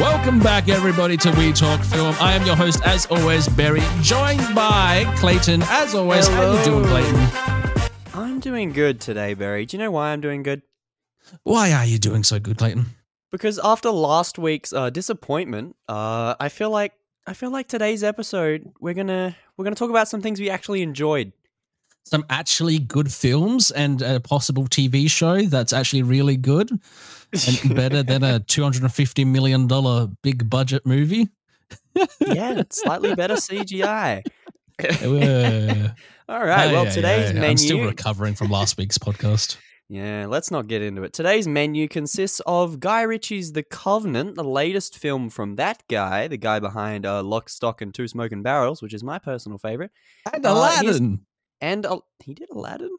[0.00, 2.16] Welcome back, everybody, to We Talk Film.
[2.18, 5.60] I am your host, as always, Barry, joined by Clayton.
[5.64, 7.28] As always, how you doing, Clayton?
[8.14, 9.66] I'm doing good today, Barry.
[9.66, 10.62] Do you know why I'm doing good?
[11.42, 12.86] Why are you doing so good, Clayton?
[13.30, 16.94] Because after last week's uh, disappointment, uh, I feel like
[17.26, 20.80] I feel like today's episode we're gonna we're gonna talk about some things we actually
[20.80, 21.30] enjoyed.
[22.04, 26.80] Some actually good films and a possible TV show that's actually really good
[27.32, 31.28] and better than a two hundred and fifty million dollar big budget movie.
[32.20, 34.22] yeah, slightly better CGI.
[36.28, 36.72] All right.
[36.72, 37.40] well, yeah, today's yeah, yeah.
[37.40, 37.48] menu.
[37.50, 39.56] I'm still recovering from last week's podcast.
[39.88, 41.12] Yeah, let's not get into it.
[41.12, 46.36] Today's menu consists of Guy Ritchie's The Covenant, the latest film from that guy, the
[46.36, 49.90] guy behind uh, Lock, Stock, and Two Smoking Barrels, which is my personal favorite.
[50.32, 51.20] And Uh, Aladdin.
[51.60, 52.96] And uh, he did Aladdin.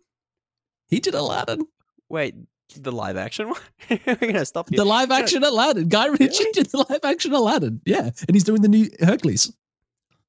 [0.89, 1.65] he did Aladdin.
[2.09, 2.35] Wait,
[2.75, 3.59] the live action one?
[4.05, 4.77] We're gonna stop you.
[4.77, 5.87] The live action Aladdin.
[5.89, 6.51] Guy Ritchie Really?
[6.53, 7.81] did the live action Aladdin.
[7.85, 8.09] Yeah.
[8.27, 9.51] And he's doing the new Hercules.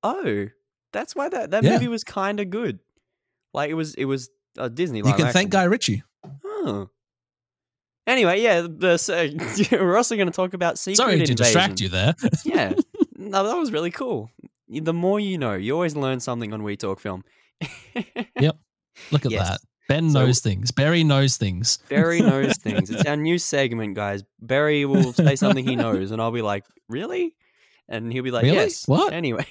[0.03, 0.49] Oh,
[0.93, 1.73] that's why that that Yeah.
[1.75, 2.79] movie was kind of good.
[3.55, 4.99] Like it was, it was a Disney.
[4.99, 5.29] You can action.
[5.33, 6.03] thank Guy Ritchie.
[6.45, 6.89] Oh.
[8.07, 9.29] Anyway, yeah, the, so,
[9.73, 11.37] we're also going to talk about secret Sorry to invasion.
[11.37, 12.15] distract you there.
[12.45, 12.73] yeah,
[13.17, 14.29] no, that was really cool.
[14.69, 17.23] The more you know, you always learn something on We Talk Film.
[18.41, 18.56] Yep,
[19.12, 19.49] look at Yes.
[19.51, 19.61] that.
[19.93, 20.71] Ben So- knows things.
[20.71, 21.79] Barry knows things.
[21.91, 22.91] Barry knows things.
[22.91, 24.25] It's our new segment, guys.
[24.41, 27.34] Barry will say something he knows, and I'll be like, "Really?"
[27.89, 28.57] And he'll be like, Really?
[28.57, 29.12] "Yes." What?
[29.12, 29.45] Anyway.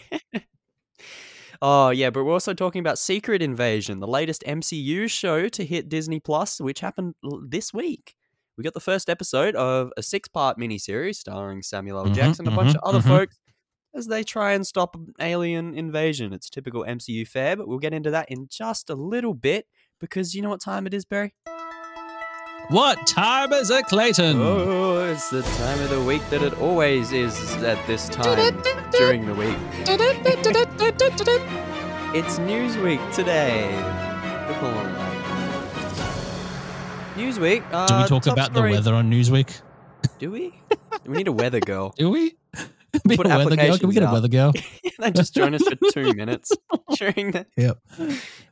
[1.62, 5.90] oh yeah, but we're also talking about Secret Invasion, the latest MCU show to hit
[5.90, 8.16] Disney Plus, which happened l- this week.
[8.58, 12.06] We got the first episode of a six-part miniseries starring Samuel L.
[12.08, 13.08] Mhm, Jackson and a bunch mhm, of other mhm.
[13.08, 13.38] folks
[13.94, 16.34] as they try and stop an alien invasion.
[16.34, 19.68] It's typical MCU fare, but we'll get into that in just a little bit
[20.00, 21.34] because you know what time it is, Barry?
[22.70, 24.38] What time is it, Clayton?
[24.40, 28.62] Oh, it's the time of the week that it always is at this time
[28.92, 29.58] during the week.
[32.14, 33.70] It's Newsweek today.
[37.16, 37.64] Newsweek.
[37.72, 39.62] Uh, Do we talk top about the weather on Newsweek?
[40.20, 40.54] Do we?
[41.06, 41.94] we need a weather girl.
[41.98, 42.38] Do we?
[43.08, 43.78] Be Put a weather girl?
[43.78, 44.54] Can we get a weather girl?
[45.00, 46.52] they just join us for two minutes
[46.98, 47.46] during the.
[47.58, 47.78] Yep.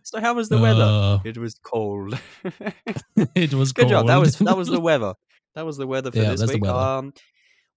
[0.04, 0.84] So how was the weather?
[0.84, 2.18] Uh, It was cold.
[3.36, 4.08] it was Good job.
[4.08, 5.14] That was that was the weather.
[5.56, 6.62] That was the weather for Yeah, this week.
[6.64, 6.74] weather.
[6.76, 7.14] Um,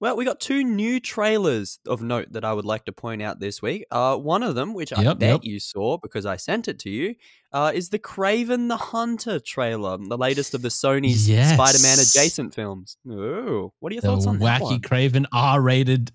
[0.01, 3.39] well, we got two new trailers of note that I would like to point out
[3.39, 3.85] this week.
[3.91, 5.41] Uh, one of them, which I Yep, bet yep.
[5.45, 7.15] you saw because I sent it to you,
[7.53, 11.55] uh, is the Kraven the Hunter trailer, the latest of the Sony's Yes.
[11.55, 12.97] Spider-Man adjacent films.
[13.09, 14.81] Oh, what are your the thoughts on that wacky?
[14.81, 16.11] Kraven R-rated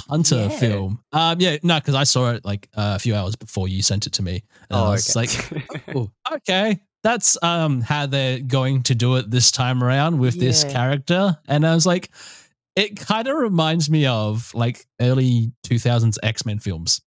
[0.00, 0.58] Hunter Yeah.
[0.58, 1.02] film.
[1.12, 4.06] Um, yeah, no, because I saw it like uh, a few hours before you sent
[4.06, 5.20] it to me, and I Oh, was okay.
[5.20, 10.38] like, oh, okay, that's um how they're going to do it this time around with
[10.40, 12.10] this character, and I was like,
[12.76, 17.00] it kind of reminds me of like early two thousands X Men films.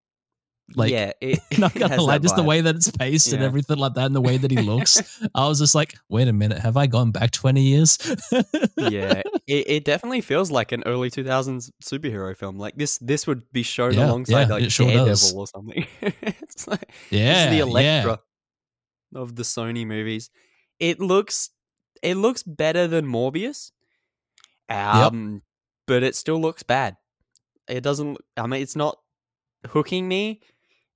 [0.77, 3.95] Like, yeah, it, not gonna lie, just the way that it's paced and everything like
[3.95, 6.77] that, and the way that he looks, I was just like, wait a minute, have
[6.77, 7.99] I gone back twenty years?
[8.77, 12.57] yeah, it, it definitely feels like an early 2000s superhero film.
[12.59, 15.35] Like this, this would be shown Yeah, alongside yeah, like sure Daredevil does.
[15.35, 15.87] or something.
[16.01, 17.63] it's like yeah, the yeah.
[17.63, 18.21] Elektra
[19.15, 20.31] of the Sony movies.
[20.79, 21.51] It looks,
[22.03, 23.73] it looks better than Morbius,
[24.69, 25.43] um,
[25.87, 26.97] but it still looks bad.
[27.69, 28.19] It doesn't.
[28.37, 28.99] I mean, it's not
[29.69, 30.41] hooking me.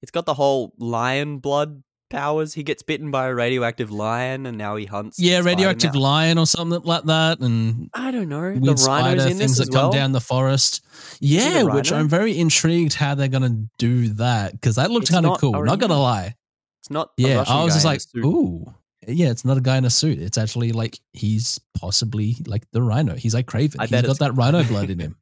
[0.04, 2.53] It's got the whole lion blood powers.
[2.53, 5.19] He gets bitten by a radioactive lion, and now he hunts.
[5.19, 8.53] Yeah, radioactive lion or something like that, and I don't know.
[8.53, 9.84] the rhinos spider in things this that well.
[9.91, 10.84] come down the forest.
[11.20, 11.91] Yeah, the which?
[11.91, 15.65] I'm very intrigued how they're gonna do that because that looks It's kind of cool.
[15.65, 16.34] Not gonna lie.
[16.82, 17.12] It's not.
[17.16, 18.66] Yeah, I was just like, ooh,
[19.09, 20.19] yeah, it's not a guy in a suit.
[20.19, 23.15] It's actually like he's possibly like the rhino.
[23.15, 23.76] He's like Kraven.
[23.78, 25.16] I He's bet got that rhino blood in him.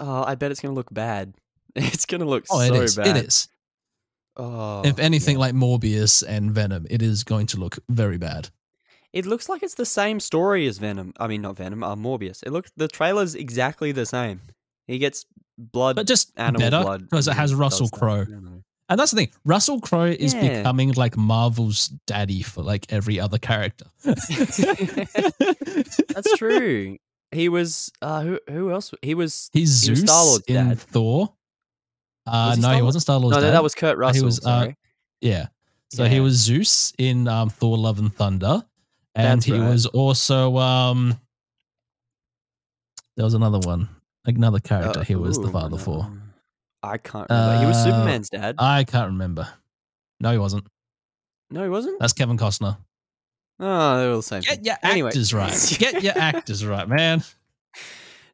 [0.00, 1.34] Oh, I bet it's gonna look bad.
[1.78, 2.96] It's gonna look Oh, so it is.
[2.96, 3.08] bad.
[3.18, 3.48] It is.
[4.36, 5.40] Oh, if anything, yeah.
[5.40, 8.48] like Morbius and Venom, it is going to look very bad.
[9.12, 11.12] it looks like it's the same story as Venom.
[11.18, 11.82] I mean, not Venom.
[11.82, 12.42] Uh, Morbius.
[12.42, 12.70] It looks.
[12.76, 14.40] The trailer's exactly the same.
[14.86, 15.24] He gets
[15.58, 17.88] blood, But just animal better blood, because it has Russell.
[17.88, 18.22] Crowe.
[18.22, 18.62] I don't know.
[18.88, 19.30] And that's the thing.
[19.44, 20.58] Russell Crowe is Yeah.
[20.58, 23.86] becoming like Marvel's daddy for like every other character.
[24.04, 24.56] That's
[26.36, 26.96] true.
[27.32, 27.90] He was.
[28.00, 28.38] Uh, who?
[28.48, 28.94] Who else?
[29.02, 29.50] He was.
[29.52, 30.78] He's He was Zeus Star-Lord's in dad.
[30.78, 31.32] Thor.
[32.26, 32.84] Uh, Was he no, he Star-Lord?
[32.84, 33.46] wasn't Star Lord's No, dad.
[33.48, 34.20] no, that was Kurt Russell.
[34.22, 34.72] He was, uh,
[35.20, 35.46] yeah.
[35.90, 38.64] So he was Zeus in um, Thor: Love and Thunder,
[39.14, 39.68] and That's he right.
[39.70, 41.18] was also um.
[43.16, 43.88] There was another one,
[44.26, 45.00] another character.
[45.00, 46.10] Uh, he was the father no, for.
[46.82, 47.60] I can't remember.
[47.60, 48.56] he was Uh, Superman's dad.
[48.58, 49.48] I can't remember.
[50.20, 50.66] No, he wasn't.
[51.50, 51.98] no, he wasn't.
[52.00, 52.76] That's Kevin Costner.
[53.58, 54.42] Oh, they're all the same.
[54.42, 54.64] Get thing.
[54.66, 55.08] your Anyway.
[55.08, 55.76] actors right.
[55.78, 57.22] Get your actors right, man.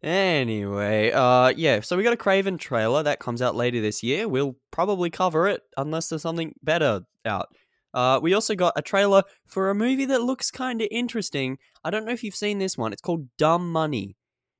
[0.02, 1.80] Anyway, uh, yeah.
[1.80, 4.26] So we got a Kraven trailer that comes out later this year.
[4.28, 7.48] We'll probably cover it unless there's something better out.
[7.94, 11.58] Uh, we also got a trailer for a movie that looks kind of interesting.
[11.84, 12.92] I don't know if you've seen this one.
[12.92, 14.16] It's called Dumb Money,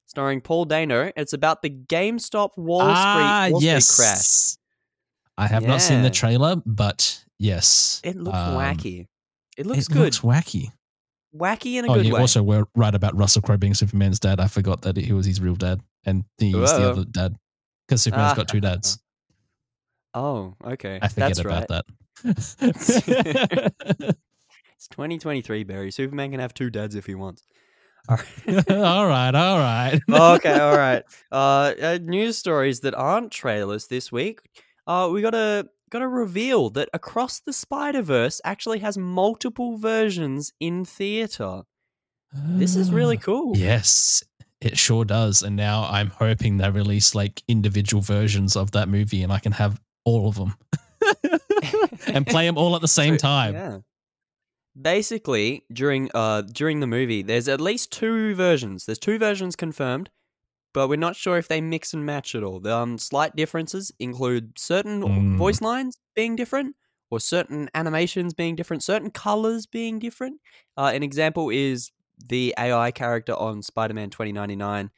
[0.06, 1.10] starring Paul Dano.
[1.16, 4.56] It's about the GameStop Wall Street, ah, Wall Street crash.
[5.38, 8.00] I have not seen the trailer, but yes.
[8.04, 9.06] It looks Um, wacky.
[9.56, 9.98] It looks it good.
[10.02, 10.66] looks wacky.
[11.36, 12.12] Wacky in a Oh, good yeah.
[12.14, 12.20] way.
[12.20, 14.40] Also, we're right about Russell Crowe being Superman's dad.
[14.40, 17.36] I forgot that he was his real dad, and he's the other dad
[17.86, 18.98] because Superman's got two dads.
[20.14, 20.98] oh, okay.
[21.00, 21.84] I forget That's about right.
[22.24, 24.14] that.
[24.82, 25.92] It's 2023, Barry.
[25.92, 27.44] Superman can have two dads if he wants.
[28.08, 28.70] All right.
[28.72, 30.00] all right, all right.
[30.10, 31.04] okay, all right.
[31.30, 34.40] Uh, uh, news stories that aren't trailers this week.
[34.88, 39.76] Uh, we got a got a reveal that Across the Spider Verse actually has multiple
[39.76, 41.62] versions in theater.
[42.32, 43.54] This is really cool.
[43.58, 44.24] Yes,
[44.62, 45.42] it sure does.
[45.42, 49.52] And now I'm hoping they release like individual versions of that movie, and I can
[49.52, 50.54] have all of them
[52.06, 53.54] and play them all at the same So, time.
[53.54, 53.78] Yeah.
[54.80, 58.86] Basically, during uh during the movie, there's at least two versions.
[58.86, 60.08] There's two versions confirmed,
[60.72, 62.60] but we're not sure if they mix and match at all.
[62.60, 65.36] The um, slight differences include certain Mm.
[65.36, 66.76] voice lines being different,
[67.10, 70.40] or certain animations being different, certain colors being different.
[70.76, 71.90] Uh, an example is
[72.28, 74.90] the AI character on Spider-Man 2099.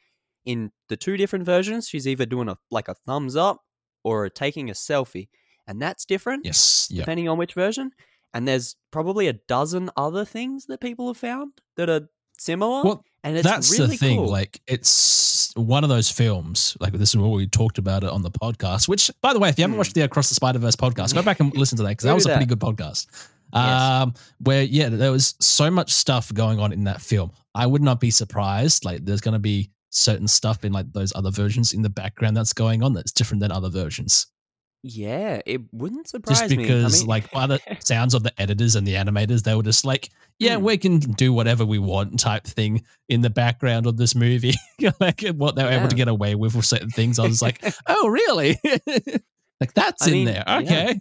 [0.45, 3.63] In the two different versions, she's either doing a like a thumbs up
[4.03, 5.27] or taking a selfie,
[5.67, 7.01] and that's different Yes, yeah.
[7.01, 7.91] depending on which version.
[8.33, 12.83] And there's probably a dozen other things that people have found that are similar.
[12.83, 14.17] Well, and it's That's really the thing.
[14.19, 14.27] cool.
[14.29, 16.77] Like, it's one of those films.
[16.79, 18.87] Like, this is what we talked about it on the podcast.
[18.87, 19.79] Which, by the way, if you haven't Hmm.
[19.79, 22.13] watched the Across the Spider Verse podcast, go back and listen to that because that
[22.13, 23.07] was a pretty good podcast.
[23.53, 23.81] Yes.
[23.81, 27.31] Um, where yeah, there was so much stuff going on in that film.
[27.55, 28.85] I would not be surprised.
[28.85, 32.35] Like, there's going to be certain stuff in like those other versions in the background
[32.35, 34.27] that's going on that's different than other versions.
[34.87, 36.63] Yeah, it wouldn't surprise Just me.
[36.63, 39.63] I because, mean- like, by the sounds of the editors and the animators, they were
[39.63, 40.63] just like, yeah, Hmm.
[40.63, 44.53] we can do whatever we want type thing in the background of this movie.
[44.99, 47.17] like what they were able to get away with with certain things.
[47.17, 48.59] I was like, oh, really?
[49.59, 50.43] like that's I in mean, there.
[50.47, 50.57] yeah.
[50.59, 50.99] Okay.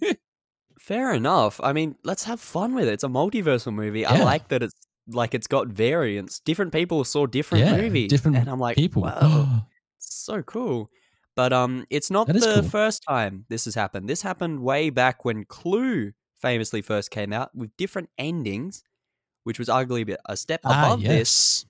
[0.79, 1.61] Fair enough.
[1.63, 2.93] I mean, let's have fun with it.
[2.95, 4.07] It's a multiversal movie.
[4.07, 4.75] I like that it's
[5.09, 6.41] like it's got variants.
[6.41, 9.03] Different people saw different Yeah, movies, different and I'm like, People.
[9.03, 9.67] wow,
[9.99, 10.91] so cool.
[11.37, 12.63] But um, it's not the cool.
[12.63, 14.09] first time this has happened.
[14.09, 18.85] This happened way back when Clue famously first came out with different endings,
[19.43, 21.65] which was arguably a bit- a step ah, above this.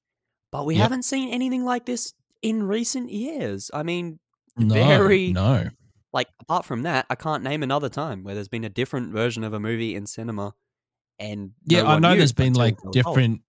[0.52, 0.82] But we Yep.
[0.82, 2.12] haven't seen anything like this
[2.42, 3.70] in recent years.
[3.72, 4.18] I mean,
[4.56, 5.70] No, very- no.
[6.12, 9.44] like apart from that, I can't name another time where there's been a different version
[9.44, 10.54] of a movie in cinema.
[11.18, 13.40] And Yeah, no I know there's been like different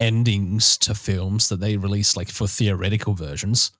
[0.00, 3.70] endings to films that they release like for theoretical versions.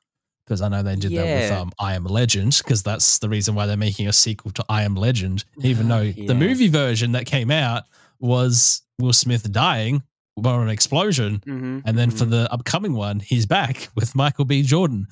[0.50, 3.54] Because I know they did that with um, I Am Legend, because that's the reason
[3.54, 6.26] why they're making a sequel to I Am Legend, even though Yeah.
[6.26, 7.84] the movie version that came out
[8.18, 10.02] was Will Smith dying
[10.34, 11.40] or an explosion.
[11.46, 12.30] Mhm, And then for mhm.
[12.30, 14.62] the upcoming one, he's back with Michael B.
[14.64, 15.06] Jordan.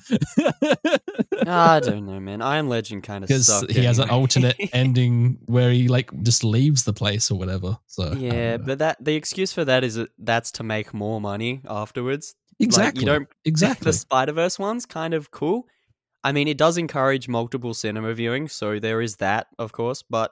[1.47, 2.41] Ah, I don't know, man.
[2.41, 6.43] I Am Legend kind of Because he has an alternate ending where he like just
[6.43, 7.77] leaves the place or whatever.
[7.87, 11.61] So yeah, but that the excuse for that is that that's to make more money
[11.65, 12.35] afterwards.
[12.59, 13.85] Exactly, Like, you don't exactly.
[13.85, 15.67] the Spider Verse one's kind of cool.
[16.23, 20.03] I mean, it does encourage multiple cinema viewing, so there is that, of course.
[20.03, 20.31] But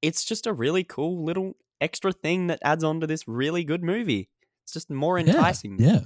[0.00, 3.82] it's just a really cool little extra thing that adds on to this really good
[3.82, 4.28] movie.
[4.64, 5.80] It's just more enticing.
[5.80, 6.00] Yeah,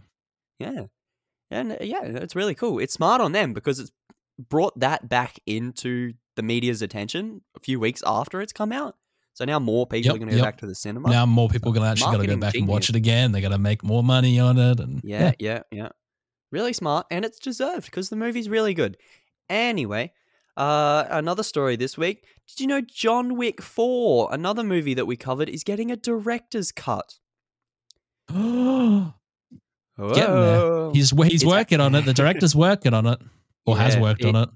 [0.59, 0.85] Yeah.
[1.51, 2.79] And uh, yeah, it's really cool.
[2.79, 3.93] It's smart on them because it's
[4.39, 8.97] brought that back into the media's attention a few weeks after it's come out.
[9.35, 10.47] So now more people Yep, are going to go yep.
[10.47, 11.09] back to the cinema.
[11.11, 13.33] now more people are gonna actually gotta go Marketing back and watch it again.
[13.33, 15.89] They gotta make more money on it, and yeah, yeah, yeah.
[16.51, 18.99] Really smart, and it's deserved because the movie's really good.
[19.49, 20.13] Anyway,
[20.59, 22.25] uh, another story this week.
[22.47, 26.71] Did you know John Wick 4, another movie that we covered, is getting a director's
[26.73, 27.19] cut?
[28.31, 29.11] yeah.
[29.99, 30.91] Getting there.
[30.93, 32.05] He's he's It's- working on it.
[32.05, 33.19] The director's working on it,
[33.67, 34.49] or has Yeah, worked on it.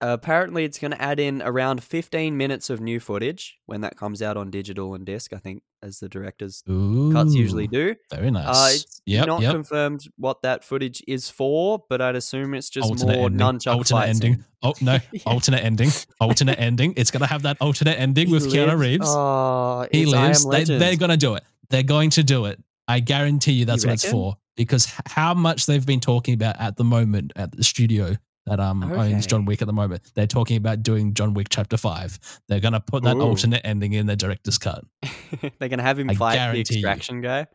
[0.00, 4.22] Apparently it's going to add in around 15 minutes of new footage when that comes
[4.22, 8.30] out on digital and disc i think as the director's Ooh, cuts usually do Very
[8.30, 8.46] nice.
[8.48, 9.52] uh, it's yep, not yep.
[9.52, 13.40] confirmed what that footage is for but i'd assume it's just alternate more ending.
[13.46, 14.44] nunchuck alternate fight ending.
[14.62, 15.22] Oh no, Yeah.
[15.26, 15.88] alternate ending.
[16.20, 16.92] Alternate ending.
[16.96, 19.06] It's gonna have that alternate ending He with Keanu Reeves.
[19.08, 20.46] oh he lives.
[20.46, 21.42] they, they're gonna do it.
[21.70, 22.62] They're going to do it.
[22.86, 24.36] I guarantee you that's You what it's for.
[24.56, 28.16] Because how much they've been talking about at the moment at the studio
[28.46, 30.10] that um owns John Wick at the moment.
[30.14, 32.18] They're talking about doing John Wick Chapter Five.
[32.48, 33.22] They're gonna put that Ooh.
[33.22, 34.84] alternate ending in the director's cut.
[35.58, 36.80] they're going to have him I fight the guarantee you.
[36.80, 37.46] extraction guy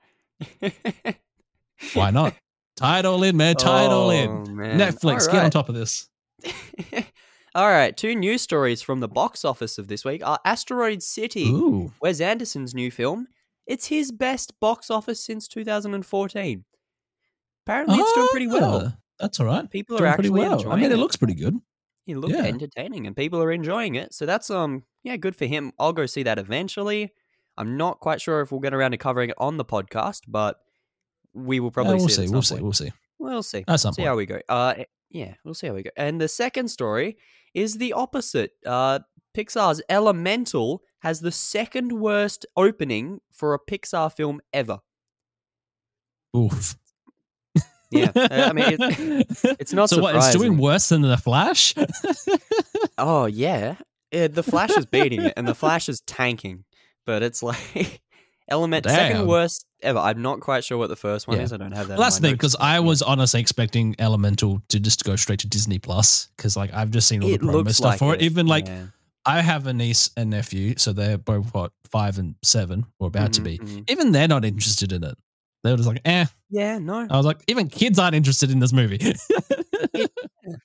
[1.93, 2.33] Why not?
[2.77, 3.55] Tie it all in, man.
[3.55, 4.29] Tie it all in.
[4.29, 4.79] Oh, man.
[4.79, 6.09] Netflix, get on top of this.
[7.55, 11.45] All right, two news stories from the box office of this week are Asteroid City,
[11.45, 11.93] Ooh.
[12.01, 13.27] Wes Anderson's new film.
[13.65, 16.65] It's his best box office since 2014.
[17.65, 18.97] Apparently, it's doing pretty well.
[19.19, 19.69] That's all right.
[19.69, 20.71] People are Doing pretty actually well.
[20.71, 20.97] I mean, it it.
[20.97, 21.55] looks pretty good.
[22.07, 22.43] It looked Yeah.
[22.43, 24.13] entertaining, and people are enjoying it.
[24.13, 25.71] So that's um, yeah, good for him.
[25.79, 27.13] I'll go see that eventually.
[27.57, 30.57] I'm not quite sure if we'll get around to covering it on the podcast, but
[31.33, 32.27] we will Yeah, probably we'll see.
[32.27, 32.31] see.
[32.33, 32.63] We'll some see.
[32.63, 32.91] We'll see.
[33.17, 33.63] We'll see.
[33.67, 34.09] At some see point.
[34.09, 34.41] how we go.
[34.49, 35.89] Uh, eh, yeah, we'll see how we go.
[35.95, 37.17] And the second story
[37.53, 38.51] is the opposite.
[38.65, 38.99] Uh,
[39.35, 44.79] Pixar's Elemental has the second worst opening for a Pixar film ever.
[46.35, 46.75] Oof.
[47.95, 48.11] Yeah,
[48.49, 50.15] I mean, it, it's not so what?
[50.15, 51.73] It's doing worse than the Flash.
[52.97, 53.75] oh yeah,
[54.11, 56.63] Eh, the Flash is beating it, and the Flash is tanking.
[57.05, 58.01] But it's like
[58.47, 59.99] Element second worst ever.
[59.99, 61.43] I'm not quite sure what the first one Yeah.
[61.43, 61.53] is.
[61.53, 61.97] I don't have that.
[61.97, 65.15] Well, in that's the my thing because I was honestly expecting Elemental to just go
[65.15, 67.99] straight to Disney Plus because like I've just seen all It the promo stuff like
[67.99, 68.21] for it.
[68.21, 68.85] it, Even like yeah.
[69.25, 73.33] I have a niece and nephew, so they're both what five and seven or about
[73.33, 73.57] to Mhm, be.
[73.59, 73.89] mhm.
[73.89, 75.17] Even they're not interested in it.
[75.65, 76.25] They were just like, eh.
[76.51, 77.07] Yeah, no.
[77.09, 78.99] I was like, even kids aren't interested in this movie.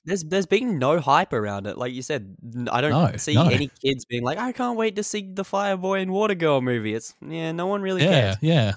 [0.05, 1.75] There's there's been no hype around it.
[1.75, 2.35] Like you said,
[2.71, 3.47] I don't No, see no.
[3.47, 6.93] any kids being like, I can't wait to see the Fireboy and Water Girl movie.
[6.93, 8.35] It's yeah, no one really yeah, cares.
[8.41, 8.73] yeah.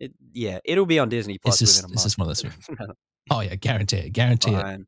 [0.00, 2.88] It, yeah, it'll be on Disney Plus just- within a it's just one of those
[3.30, 4.80] Oh yeah, guarantee it, guarantee it.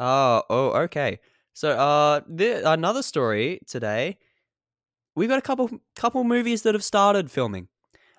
[0.00, 1.20] Oh, oh, okay.
[1.52, 4.18] So, uh, the, another story today.
[5.14, 7.68] We've got a couple couple movies that have started filming.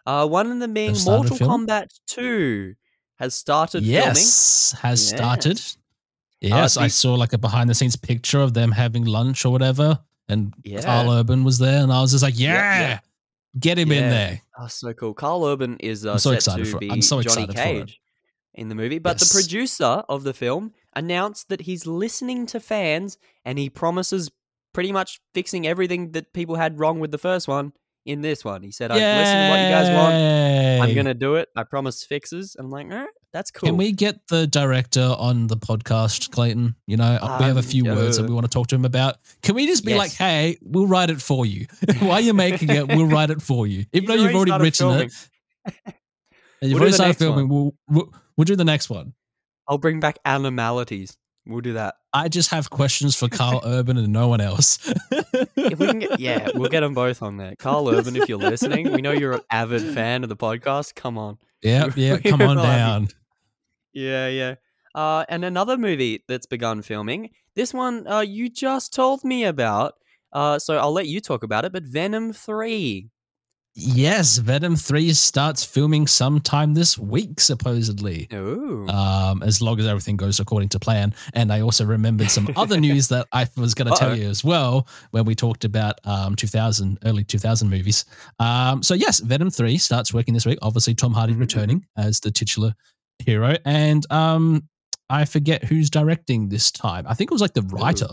[0.05, 1.38] Uh, one of them being Mortal?
[1.38, 2.74] Kombat Two
[3.17, 3.91] has started filming.
[3.91, 5.17] Yes, has Yeah.
[5.17, 5.62] started.
[6.41, 10.00] Yes, I saw like a behind the scenes picture of them having lunch or whatever,
[10.27, 10.81] and Yeah.
[10.81, 13.03] Karl Urban was there, and I was just like, Yep, yeah, yep.
[13.60, 14.41] get him in there.
[14.60, 15.13] Oh, so cool.
[15.13, 16.79] Karl Urban is uh, I'm so set excited to for it.
[16.81, 17.88] be I'm so Johnny excited for it.
[17.88, 18.01] Cage
[18.55, 19.29] in the movie, but Yes.
[19.29, 24.29] the producer of the film announced that he's listening to fans and he promises
[24.74, 27.72] pretty much fixing everything that people had wrong with the first one
[28.05, 28.63] in this one.
[28.63, 30.89] He said, "I've listened to what you guys want.
[30.89, 31.50] I'm gonna do it.
[31.55, 35.48] I promise fixes." I'm like, "All right, that's cool." Can we get the director on
[35.48, 36.75] the podcast, Clayton?
[36.88, 38.86] You know, we have a Um, few words that we want to talk to him
[38.86, 39.17] about.
[39.43, 41.67] Can we just be like, hey, we'll write it for you.
[42.00, 43.86] While you're making it, we'll write it for you.
[43.93, 45.08] Even though you've already written filming.
[45.08, 45.29] it,
[45.86, 45.93] and
[46.62, 49.13] you've We'll already started filming, we'll, we'll we'll do the next one.
[49.67, 51.17] I'll bring back animalities.
[51.45, 51.95] We'll do that.
[52.13, 54.77] I just have questions for Karl Urban and no one else.
[55.12, 57.55] If we can get, yeah, we'll get them both on there.
[57.55, 60.93] Karl Urban, if you're listening, we know you're an avid fan of the podcast.
[60.95, 61.38] Come on.
[61.63, 63.07] yeah, yeah, come on down.
[63.93, 64.55] Yeah, yeah.
[64.93, 67.29] Uh, and another movie that's begun filming.
[67.55, 69.93] This one uh, you just told me about.
[70.33, 71.74] Uh, so I'll let you talk about it.
[71.74, 73.10] But Venom Three.
[73.74, 78.28] Yes, Venom 3 starts filming sometime this week, supposedly.
[78.34, 78.88] Ooh.
[78.90, 81.13] um, as long as everything goes according to plan.
[81.34, 84.44] And I also remembered some other news that I was going to tell you as
[84.44, 88.04] well when we talked about um, 2000, early 2000 movies.
[88.40, 90.60] Um, so, yes, Venom 3 starts working this week.
[90.62, 92.74] Obviously, Tom Hardy Mhm, returning as the titular
[93.20, 93.56] hero.
[93.63, 94.68] And um,
[95.10, 97.06] I forget who's directing this time.
[97.08, 98.10] I think it was like the writer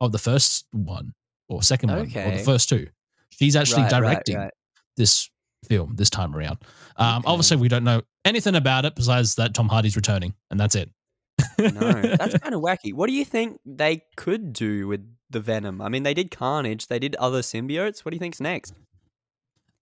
[0.00, 1.12] of the first one
[1.50, 2.86] or second one or the first two.
[3.30, 4.52] She's actually Right, right, directing right.
[4.96, 5.28] This
[5.64, 6.58] film this time around.
[6.96, 7.30] Um, Okay.
[7.30, 10.90] Obviously, we don't know anything about it besides that Tom Hardy's returning, and that's it.
[11.58, 11.70] no,
[12.18, 12.92] that's kind of wacky.
[12.92, 15.80] What do you think they could do with the Venom?
[15.82, 16.86] I mean, they did Carnage.
[16.86, 18.04] They did other symbiotes.
[18.04, 18.74] What do you think's next?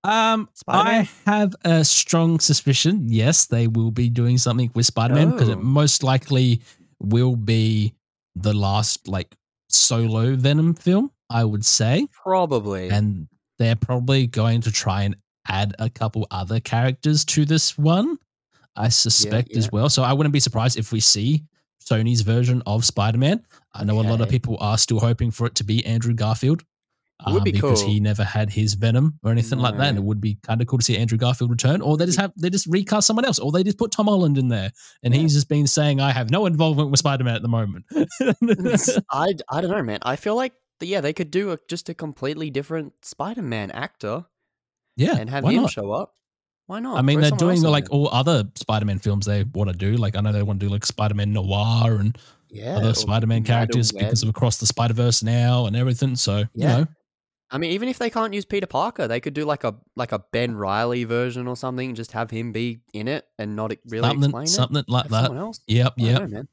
[0.03, 1.09] um, Spider-Man?
[1.27, 3.07] I have a strong suspicion.
[3.09, 5.53] Yes, they will be doing something with Spider-Man because Oh.
[5.53, 6.61] it most likely
[7.01, 7.95] will be
[8.37, 9.35] the last like
[9.69, 11.11] solo Venom film.
[11.31, 12.91] I would say, Probably.
[12.91, 15.17] and they're probably going to try and
[15.49, 18.17] add a couple other characters to this one.
[18.77, 19.71] I suspect as yeah.
[19.73, 19.89] well.
[19.89, 21.45] So I wouldn't be surprised if we see
[21.85, 23.45] Sony's version of Spider-Man.
[23.75, 26.65] I know a lot of people are still hoping for it to be Andrew Garfield.
[27.25, 27.91] um, Would be because cool.
[27.93, 30.67] he never had his Venom or anything like that, and it would be kind of
[30.67, 31.81] cool to see Andrew Garfield return.
[31.83, 34.39] Or they just have they just recast someone else, or they just put Tom Holland
[34.39, 34.73] in there,
[35.05, 35.21] and Yeah.
[35.21, 37.85] he's just been saying, "I have no involvement with Spider-Man at the moment."
[39.11, 40.01] I, I don't know, man.
[40.03, 44.25] I feel like yeah, they could do a, just a completely different Spider-Man actor
[44.97, 45.71] yeah, and have him not?
[45.71, 46.15] show up.
[46.67, 46.97] Why not?
[46.99, 49.97] I mean, Throw they're doing like all other Spider-Man films they want to do.
[49.97, 52.17] Like I know they want to do like Spider-Man Noir and
[52.49, 54.05] yeah, other Spider-Man characters Web.
[54.05, 56.17] because of Across the Spider-Verse now and everything.
[56.17, 56.77] So you Yeah.
[56.79, 56.87] know,
[57.51, 60.13] I mean, even if they can't use Peter Parker, they could do like a like
[60.13, 61.89] a Ben Riley version or something.
[61.91, 65.13] and Just have him be in it and not really something explain something like it.
[65.13, 65.37] Have that.
[65.37, 65.61] else.
[65.67, 66.21] Yep, I yep.
[66.23, 66.49] know, man.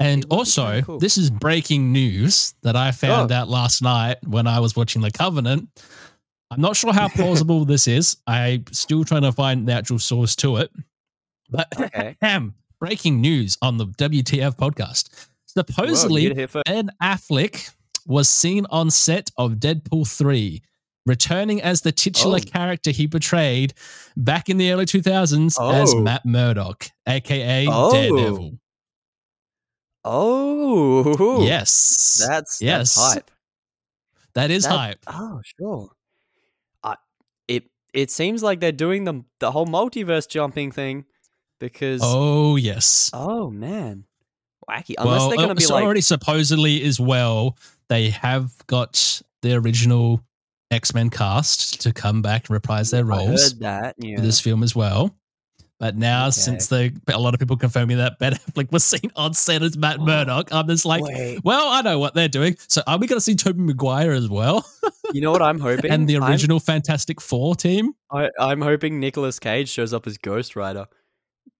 [0.00, 0.98] And also, cool.
[0.98, 3.34] this is breaking news that I found Oh.
[3.34, 5.68] out last night when I was watching The Covenant.
[6.50, 8.16] I'm not sure how plausible this is.
[8.26, 10.70] I'm still trying to find the actual source to it.
[11.50, 12.16] But Okay.
[12.80, 15.28] Breaking news on the WTF podcast.
[15.46, 16.64] Supposedly, you heard it here first.
[16.64, 17.70] Ben Affleck
[18.06, 20.62] was seen on set of Deadpool 3,
[21.04, 22.50] returning as the titular Oh.
[22.50, 23.74] character he portrayed
[24.16, 26.00] back in the early 2000s as Oh.
[26.00, 27.92] Matt Murdock, aka Oh.
[27.92, 28.58] Daredevil.
[30.04, 32.24] Oh, Yes.
[32.26, 32.94] That's Yes.
[32.94, 33.30] That's hype.
[34.34, 34.98] that is that- hype.
[35.06, 35.90] Oh, sure.
[36.82, 36.96] I
[37.48, 41.04] it it seems like they're doing the the whole multiverse jumping thing
[41.58, 43.10] because Oh, yes.
[43.12, 44.04] oh man,
[44.68, 44.94] wacky.
[44.98, 47.56] Unless well, they're gonna uh, be so like already supposedly as well,
[47.88, 50.22] they have got the original
[50.70, 53.40] X Men cast to come back and reprise their roles.
[53.40, 53.94] I heard that.
[53.98, 54.16] Yeah.
[54.16, 55.14] for this film as well.
[55.80, 56.32] But now, Okay.
[56.32, 59.76] since the a lot of people confirming that Ben Affleck was seen on set as
[59.78, 62.56] Matt Oh, Murdock, I'm just like, Wait, well, I know what they're doing.
[62.68, 64.64] So are we going to see Tobey Maguire as well,
[65.14, 65.90] you know what I'm hoping?
[65.90, 67.94] and the I'm- original Fantastic Four team?
[68.12, 70.86] I, I'm hoping Nicolas Cage shows up as Ghost Rider.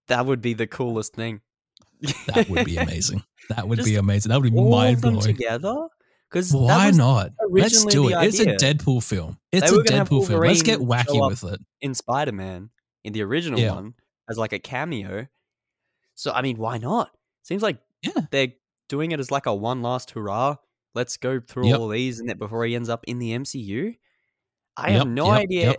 [0.09, 1.41] That would be the coolest thing.
[2.27, 3.23] That would be amazing.
[3.49, 4.31] That would be amazing.
[4.31, 5.21] That would be mind blowing.
[5.21, 5.87] together.
[6.31, 7.33] Because Why not?
[7.49, 8.15] Let's do it.
[8.23, 8.47] It's a.
[8.57, 9.39] Deadpool film.
[9.51, 10.41] It's a were gonna have Deadpool film.
[10.43, 11.61] Let's get wacky with it.
[11.81, 12.71] in Spider Man
[13.03, 13.75] in the original Yeah.
[13.75, 13.95] one
[14.31, 15.27] as like a cameo.
[16.15, 17.11] So I mean, why not?
[17.43, 18.13] Seems like Yeah.
[18.31, 18.53] they're
[18.89, 20.57] doing it as like a one last hurrah.
[20.95, 21.79] Let's go through Yep.
[21.79, 23.95] all these and that before he ends up in the MCU.
[24.77, 25.75] I Yep, have no yep, idea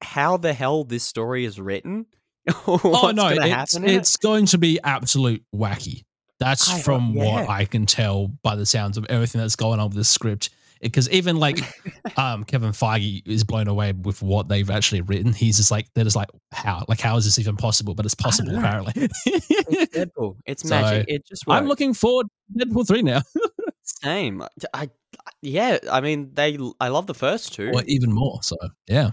[0.00, 2.06] how the hell this story is written.
[2.66, 3.84] Oh no, it's it.
[3.84, 6.04] it's going to be absolute wacky.
[6.40, 7.48] That's I hope- from what.
[7.48, 10.50] I can tell by the sounds of everything that's going on with the script.
[10.80, 11.58] Because even like
[12.16, 15.32] um, Kevin Feige is blown away with what they've actually written.
[15.32, 17.94] He's just like they're just like how like how is this even possible?
[17.94, 18.92] But it's possible apparently.
[19.26, 20.36] It's Deadpool.
[20.46, 21.06] It's So, magic.
[21.08, 21.58] It just works.
[21.58, 22.26] I'm looking forward
[22.58, 23.22] to Deadpool three now,
[23.82, 24.42] same.
[24.42, 24.88] I, I
[25.42, 25.78] yeah.
[25.90, 26.58] I mean, they.
[26.80, 27.70] I love the first two.
[27.74, 28.40] or even more.
[28.42, 28.56] So
[28.86, 29.10] yeah,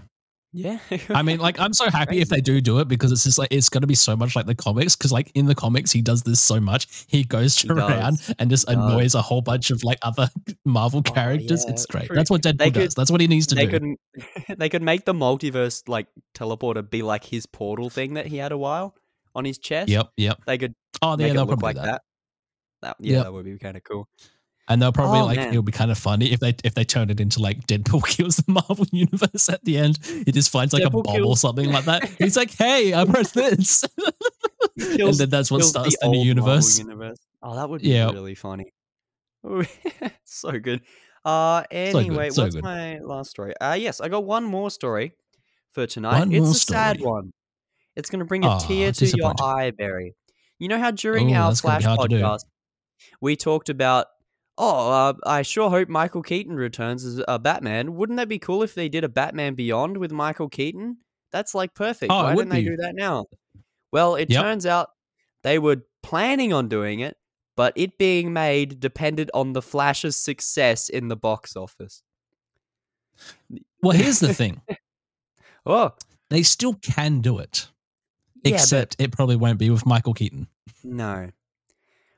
[0.58, 0.78] Yeah.
[1.10, 3.48] I mean, like I'm so happy if they do do it because it's just like
[3.50, 4.96] it's going to be so much like the comics.
[4.96, 7.04] Because like in the comics, he does this so much.
[7.08, 8.34] He goes He around does.
[8.38, 8.84] and just He does.
[8.92, 10.30] annoys a whole bunch of like other
[10.64, 11.64] Marvel Oh, characters.
[11.66, 12.06] yeah, it's great.
[12.06, 12.16] true.
[12.16, 12.82] That's what Deadpool They does.
[12.94, 13.96] could- That's what he needs to they do.
[14.16, 18.38] could they could make the multiverse like teleporter be like his portal thing that he
[18.38, 18.94] had a while
[19.34, 19.90] on his chest.
[19.90, 20.38] Yep, yep.
[20.46, 21.84] They could Oh, yeah, make it look probably like that.
[21.84, 22.02] that.
[22.82, 23.24] That yeah, Yep.
[23.24, 24.08] that would be kind of cool.
[24.68, 25.48] And they'll probably Oh, like man.
[25.50, 28.36] it'll be kind of funny if they if they turn it into like Deadpool kills
[28.36, 29.98] the Marvel universe at the end.
[30.04, 32.04] He just finds like Deadpool a bomb or something like that.
[32.18, 33.84] He's like, "Hey, I pressed this,"
[34.76, 36.78] He and then that's what starts the, new universe.
[36.78, 37.18] universe.
[37.42, 38.10] Oh, that would be Yeah.
[38.10, 38.72] really funny.
[40.24, 40.80] so good.
[41.24, 42.64] Uh anyway, so what's good.
[42.64, 43.54] my last story?
[43.60, 45.12] Uh yes, I got one more story
[45.72, 46.20] for tonight.
[46.20, 47.32] One it's a sad one.
[47.96, 50.14] It's going to bring a Aw, tear to your eye, Barry.
[50.58, 52.22] You know how during Ooh, our Flash be hard to do.
[52.22, 52.40] podcast
[53.20, 54.06] we talked about
[54.58, 57.94] oh, uh, I sure hope Michael Keaton returns as a Batman.
[57.96, 60.98] Wouldn't that be cool if they did a Batman Beyond with Michael Keaton?
[61.32, 62.10] That's like perfect.
[62.12, 62.70] Oh, Why didn't they be.
[62.70, 63.26] do that now?
[63.92, 64.42] Well, it Yep.
[64.42, 64.88] turns out
[65.42, 67.16] they were planning on doing it,
[67.56, 72.02] but it being made depended on the Flash's success in the box office.
[73.82, 74.60] Well, here's the thing:
[75.66, 75.92] Oh,
[76.30, 77.68] they still can do it,
[78.44, 80.48] yeah, except it probably won't be with Michael Keaton.
[80.84, 81.30] no,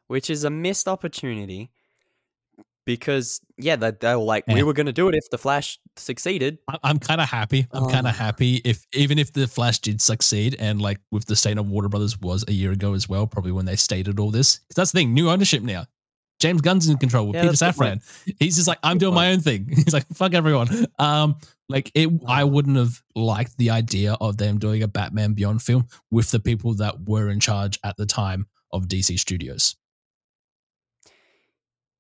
[0.07, 1.70] which is a missed opportunity.
[2.88, 5.79] Because yeah, they, they were like, we were going to do it if the Flash
[5.96, 6.57] succeeded.
[6.68, 7.66] I- I'm kind of happy.
[7.72, 8.11] I'm kind Oh.
[8.11, 11.68] of happy if even if the Flash did succeed, and like with the state of
[11.68, 14.61] Warner Brothers was a year ago as well, probably when they stated all this.
[14.61, 15.85] 'Cause that's the thing, new ownership now.
[16.40, 18.35] James Gunn's in control with Yeah, Peter that's a good Safran.
[18.38, 19.66] He's just like, I'm Good doing my own thing.
[19.70, 20.87] He's like, fuck everyone.
[20.98, 21.37] Um,
[21.68, 25.88] like it, I wouldn't have liked the idea of them doing a Batman Beyond film
[26.11, 29.77] with the people that were in charge at the time of DC Studios.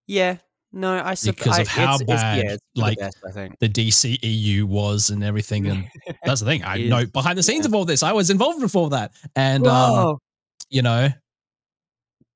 [0.06, 0.38] Yeah,
[0.72, 3.16] no, I sup- Because I, of how it's, it's, bad, yeah, it's the like, best,
[3.26, 3.58] I think.
[3.58, 5.88] The DCEU was and everything, and
[6.24, 6.62] that's the thing.
[6.64, 7.70] I know behind the scenes yeah.
[7.70, 8.02] of all this.
[8.02, 10.18] I was involved before that, and um,
[10.68, 11.08] you know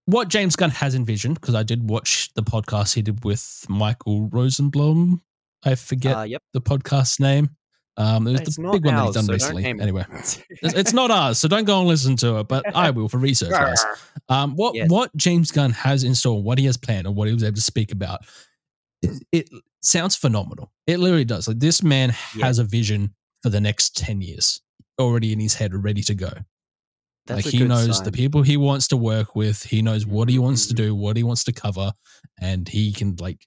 [0.07, 4.29] what James Gunn has envisioned because I did watch the podcast he did with Michael
[4.29, 5.23] Rosenbaum.
[5.65, 7.51] I forget uh, yep, the podcast name.
[7.99, 9.65] Um, it was it's the big one that he's done so recently.
[9.67, 9.81] it.
[9.81, 10.05] Anyway,
[10.63, 12.49] it's, not ours, so don't go and listen to it.
[12.49, 13.85] But I will for research wise.
[14.31, 14.89] Um, what Yes.
[14.91, 17.57] what James Gunn has in store, what he has planned, or what he was able
[17.57, 18.21] to speak about,
[19.31, 19.49] it,
[19.83, 20.73] sounds phenomenal.
[20.87, 21.49] It literally does.
[21.49, 22.47] Like this man Yeah.
[22.47, 24.61] has a vision for the next ten years
[24.99, 26.31] already in his head, ready to go.
[27.27, 28.05] That's like he knows sign.
[28.05, 29.63] the people he wants to work with.
[29.63, 30.77] He knows what he wants to Mhm.
[30.79, 31.93] do, what he wants to cover,
[32.41, 33.47] and he can like,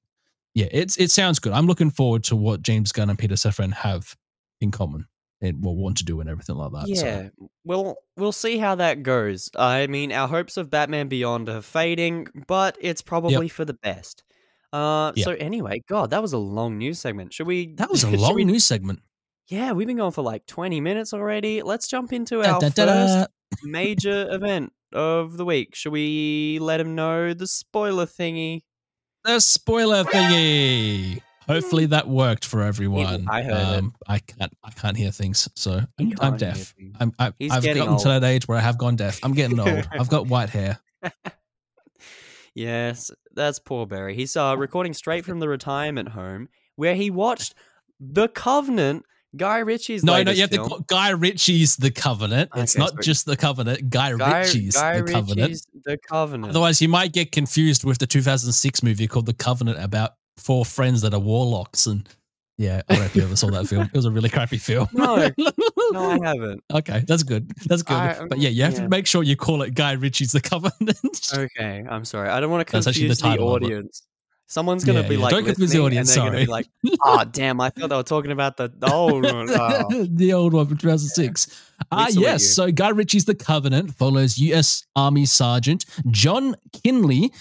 [0.54, 1.52] yeah, it's it sounds good.
[1.54, 4.16] I'm looking forward to what James Gunn and Peter Safran have
[4.62, 5.06] in common
[5.42, 6.96] and what want to do and everything like that.
[6.96, 7.06] so.
[7.06, 7.30] Yeah,
[7.66, 9.50] we'll we'll see how that goes.
[9.58, 14.24] I mean, our hopes of Batman Beyond are fading, but it's probably for the best.
[14.74, 15.24] Uh, Yep.
[15.26, 17.34] so anyway, God, that was a long news segment.
[17.34, 17.74] Should we?
[17.76, 19.00] that was a long we- news segment.
[19.48, 21.62] Yeah, we've been going for like twenty minutes already.
[21.62, 23.30] Let's jump into Da, our da, da, first
[23.64, 25.76] major event of the week.
[25.76, 28.62] Should we let him know the spoiler thingy?
[29.24, 31.22] The spoiler thingy.
[31.48, 33.28] Hopefully that worked for everyone.
[33.30, 34.52] I heard um, I can't.
[34.64, 36.74] I can't hear things, so I'm, I'm deaf.
[37.00, 39.20] I'm, I, He's I've getting gotten to that age where I have gone deaf.
[39.24, 39.88] I'm getting old.
[39.92, 40.80] I've got white hair.
[42.56, 44.16] Yes, that's poor Barry.
[44.16, 47.54] He's uh, recording straight from the retirement home where he watched
[48.00, 49.04] The Covenant,
[49.36, 50.70] Guy Ritchie's No, no, you have to film.
[50.70, 52.52] call Guy Ritchie's The Covenant.
[52.56, 53.04] it's not sorry.
[53.04, 53.90] just The Covenant.
[53.90, 55.42] Guy, Guy, Ritchie's Guy The Covenant.
[55.42, 56.50] Ritchie's The Covenant.
[56.52, 61.02] Otherwise, you might get confused with the 2006 movie called The Covenant about four friends
[61.02, 61.86] that are warlocks.
[61.86, 62.08] And
[62.58, 63.84] yeah, I don't know if you ever saw that film.
[63.84, 64.88] It was a really crappy film.
[64.94, 65.16] No.
[65.92, 66.64] no, I haven't.
[66.74, 67.52] okay, that's good.
[67.66, 67.96] That's good.
[67.96, 68.82] I- but yeah, you have yeah.
[68.82, 71.32] to make sure you call it Guy Ritchie's The Covenant.
[71.34, 72.30] Okay, I'm sorry.
[72.30, 73.40] I don't want to the confuse the, it.
[73.40, 74.04] audience.
[74.48, 75.22] Someone's gonna Yeah, be yeah.
[75.22, 76.46] like, Don't confuse the audience, and they're gonna sorry.
[76.46, 77.60] be like, "Oh, damn!
[77.60, 80.06] I thought they were talking about the old one." Oh.
[80.10, 81.72] the old one from 2006.
[81.92, 82.46] Ah, salute yes.
[82.54, 84.86] So Guy Ritchie's The Covenant follows U.S.
[84.96, 87.32] Army Sergeant John Kinley,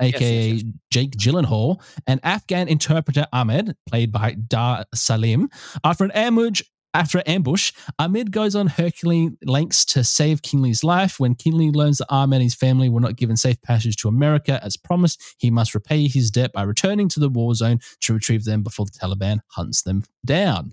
[0.00, 0.72] aka yes, yes.
[0.90, 5.48] Jake Gyllenhaal, and Afghan interpreter Ahmed, played by Dar Salim.
[5.84, 6.62] After an ambush,
[6.94, 11.18] after an ambush, Ahmed goes on Herculean lengths to save Kinley's life.
[11.20, 14.60] When Kinley learns that Ahmed and his family were not given safe passage to America
[14.62, 18.44] as promised, he must repay his debt by returning to the war zone to retrieve
[18.44, 20.72] them before the Taliban hunts them down.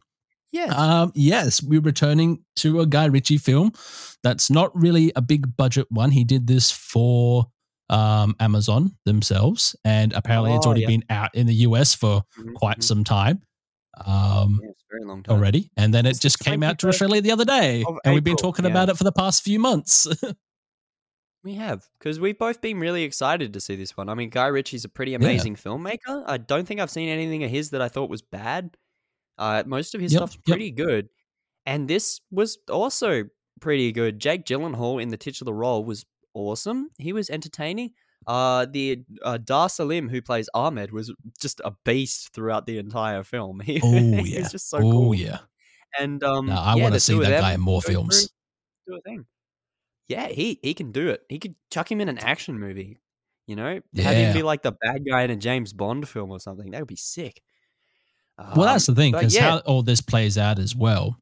[0.52, 3.72] Yeah, Um, yes, we're returning to a Guy Ritchie film.
[4.22, 6.12] That's not really a big budget one.
[6.12, 7.46] He did this for
[7.90, 10.88] um, Amazon themselves, and apparently it's Oh, already yeah.
[10.88, 13.42] been out in the US for Mhm, quite some time.
[14.06, 15.36] Um, Yeah, very long time.
[15.38, 18.14] already, and then it It's just came out to 21st Australia the other day, and
[18.14, 18.72] we've been talking yeah.
[18.72, 20.08] about it for the past few months.
[21.44, 24.10] We have because we've both been really excited to see this one.
[24.10, 26.24] I mean, Guy Ritchie's a pretty amazing filmmaker.
[26.28, 28.78] I don't think I've seen anything of his that I thought was bad.
[29.40, 30.46] Uh, most of his Yep, stuff's yep.
[30.46, 31.10] pretty good,
[31.66, 33.24] and this was also
[33.60, 34.20] pretty good.
[34.20, 36.90] Jake Gyllenhaal in the titular role was awesome.
[37.00, 37.94] He was entertaining.
[38.28, 43.24] Uh, the uh, Dar Salim who plays Ahmed was just a beast throughout the entire
[43.24, 43.60] film.
[43.66, 43.92] He, oh
[44.24, 45.16] yeah, was just so oh cool.
[45.16, 45.40] yeah.
[46.00, 48.30] And um, No, I yeah, want to see that guy in more go through- films.
[48.88, 49.26] do a thing.
[50.08, 51.22] Yeah, he he can do it.
[51.30, 53.00] He could chuck him in an action movie.
[53.48, 54.04] You know, yeah.
[54.04, 56.72] have him be like the bad guy in a James Bond film or something.
[56.72, 57.42] That would be sick.
[58.38, 61.18] Well, that's Um, the thing because yeah, how all this plays out as well.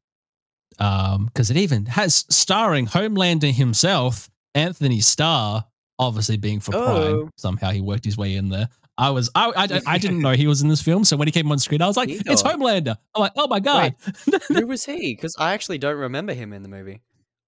[0.79, 5.65] Um, because it even has starring Homelander himself, Anthony Starr,
[5.99, 6.85] obviously being for Oh.
[7.21, 7.29] Prime.
[7.37, 8.67] Somehow he worked his way in there.
[8.97, 11.31] I was I, I, I didn't know he was in this film, so when he
[11.31, 13.95] came on screen, I was like, "It's Homelander!" I'm like, "Oh my god!"
[14.49, 15.15] who was he?
[15.15, 16.99] Because I actually don't remember him in the movie.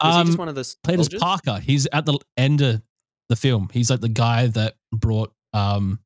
[0.02, 1.10] Was he um, just one of the played as?
[1.10, 1.60] Parker.
[1.60, 2.82] He's at the end of
[3.28, 3.70] the film.
[3.74, 6.00] He's like the guy that brought um,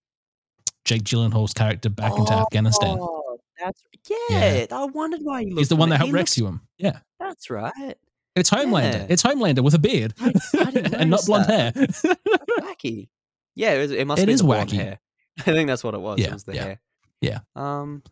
[0.84, 2.98] Jake Gyllenhaal's character back into Afghanistan.
[3.00, 4.56] Oh, that's Yeah.
[4.56, 4.66] yeah.
[4.72, 5.60] I wondered why he looked.
[5.60, 6.62] He's the one that helped he rescue him.
[6.80, 7.00] Yeah.
[7.20, 7.96] That's right.
[8.36, 8.94] It's Homelander.
[8.94, 9.06] Yeah.
[9.10, 10.14] It's Homelander with a beard
[10.94, 11.76] and not blonde that.
[11.76, 12.16] hair.
[12.60, 13.10] Wacky.
[13.56, 14.74] Yeah, it, it must It be is wacky.
[14.74, 15.00] hair.
[15.40, 16.20] I think that's what it was.
[16.20, 16.82] Yeah, it was the yeah, hair.
[17.22, 17.40] yeah.
[17.56, 18.04] Um,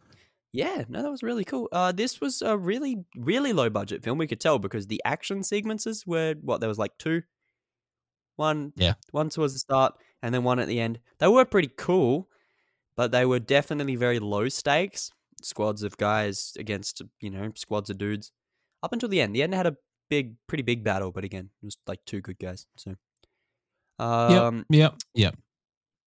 [0.53, 0.83] yeah.
[0.87, 1.67] No, that was really cool.
[1.71, 4.17] Uh, this was a really, really low budget film.
[4.17, 7.23] We could tell because the action sequences were what there was like two,
[8.35, 8.93] one, Yeah.
[9.11, 10.99] one towards the start and then one at the end.
[11.19, 12.29] They were pretty cool,
[12.95, 15.11] but they were definitely very low stakes.
[15.41, 18.31] Squads of guys against you know squads of dudes.
[18.81, 19.75] Up until the end, the end had a
[20.09, 22.65] big, pretty big battle, but again, it was like two good guys.
[22.77, 22.95] So,
[23.99, 24.95] um, Yep.
[25.15, 25.37] Yep.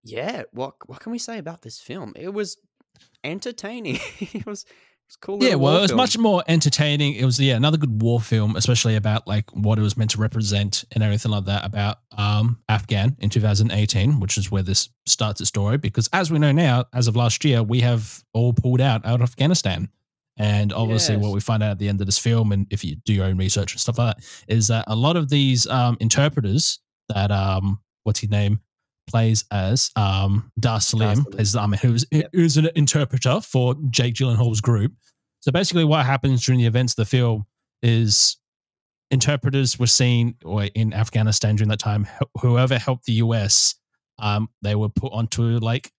[0.04, 2.12] yeah, what what can we say about this film?
[2.16, 2.56] It was
[3.24, 3.98] entertaining.
[4.20, 5.42] it was it was a cool.
[5.42, 5.98] Yeah, well, it was film.
[5.98, 7.14] much more entertaining.
[7.14, 10.18] It was yeah, another good war film, especially about like what it was meant to
[10.18, 15.40] represent and everything like that about um Afghan in 2018, which is where this starts
[15.40, 15.78] its story.
[15.78, 19.20] Because as we know now, as of last year, we have all pulled out out
[19.20, 19.88] of Afghanistan.
[20.38, 21.22] And obviously, Yes.
[21.24, 23.24] what we find out at the end of this film, and if you do your
[23.26, 27.30] own research and stuff like that, is that a lot of these um, interpreters that
[27.30, 28.60] um, what's his name
[29.08, 32.30] plays as um, Dar Salim, plays um, who's Yep.
[32.32, 34.92] who's an interpreter for Jake Gyllenhaal's group.
[35.40, 37.46] So basically, what happens during the events of the film
[37.82, 38.36] is
[39.10, 42.06] interpreters were seen or in Afghanistan during that time.
[42.40, 43.76] Whoever helped the US,
[44.18, 45.92] um, they were put onto like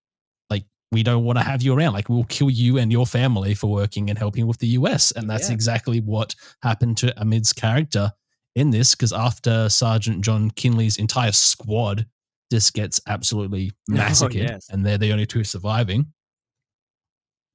[0.91, 1.93] we don't want to have you around.
[1.93, 5.29] Like we'll kill you and your family for working and helping with the US, and
[5.29, 5.53] that's Yeah.
[5.55, 8.11] exactly what happened to Ahmed's character
[8.55, 8.95] in this.
[8.95, 12.05] Because after Sergeant John Kinley's entire squad
[12.51, 14.67] just gets absolutely massacred, yes.
[14.69, 16.07] and they're the only two surviving.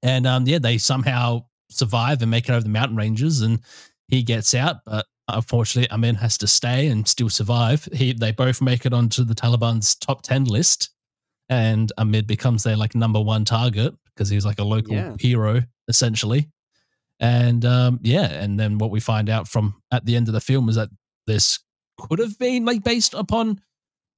[0.03, 3.61] And um, yeah, they somehow survive and make it over the mountain ranges, and
[4.09, 7.88] he gets out, but unfortunately, Amin has to stay and still survive.
[7.92, 10.90] He they both make it onto the Taliban's top ten list,
[11.53, 15.17] and Ahmed becomes their like number one target because he's like a local Yeah.
[15.19, 16.49] hero essentially.
[17.21, 20.41] And um, yeah, and then what we find out from at the end of the
[20.41, 20.88] film is that
[21.27, 21.61] this
[21.99, 23.61] could have been like based upon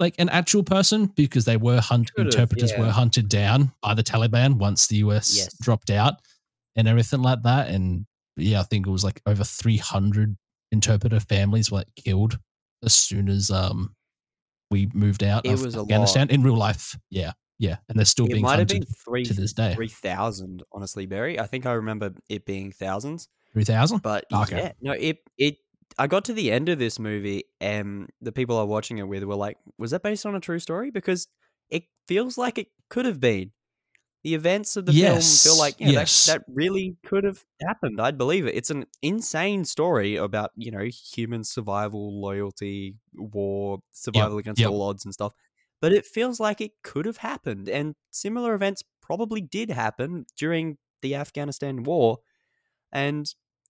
[0.00, 2.80] like an actual person because they were hunt Could've, interpreters yeah.
[2.80, 5.56] were hunted down by the Taliban once the US Yes.
[5.58, 6.14] dropped out
[6.76, 7.68] and everything like that.
[7.68, 10.36] And yeah, I think it was like over 300
[10.72, 12.38] interpreter families were like, killed
[12.82, 13.94] as soon as um
[14.74, 15.76] we moved out It of was.
[15.76, 16.98] Afghanistan in real life.
[17.08, 19.72] Yeah, yeah, and they're still It being might have been three to this day.
[19.74, 21.38] three thousand, honestly, Barry.
[21.38, 23.28] I think I remember it being thousands.
[23.52, 24.02] Three thousand.
[24.02, 24.56] But Okay.
[24.58, 25.58] yeah, no, it it.
[25.96, 29.06] I got to the end of this movie, and the people I was watching it
[29.06, 31.28] with were like, "Was that based on a true story?" Because
[31.70, 33.52] it feels like it could have been.
[34.24, 36.26] The events of the Yes, film feel like yeah, yes.
[36.26, 38.00] that, that really could have happened.
[38.00, 38.54] I'd believe it.
[38.54, 40.84] It's an insane story about you know
[41.14, 44.70] human survival, loyalty, war, survival against yep.
[44.70, 45.34] all odds and stuff.
[45.80, 50.78] But it feels like it could have happened, and similar events probably did happen during
[51.02, 52.18] the Afghanistan war.
[52.92, 53.26] And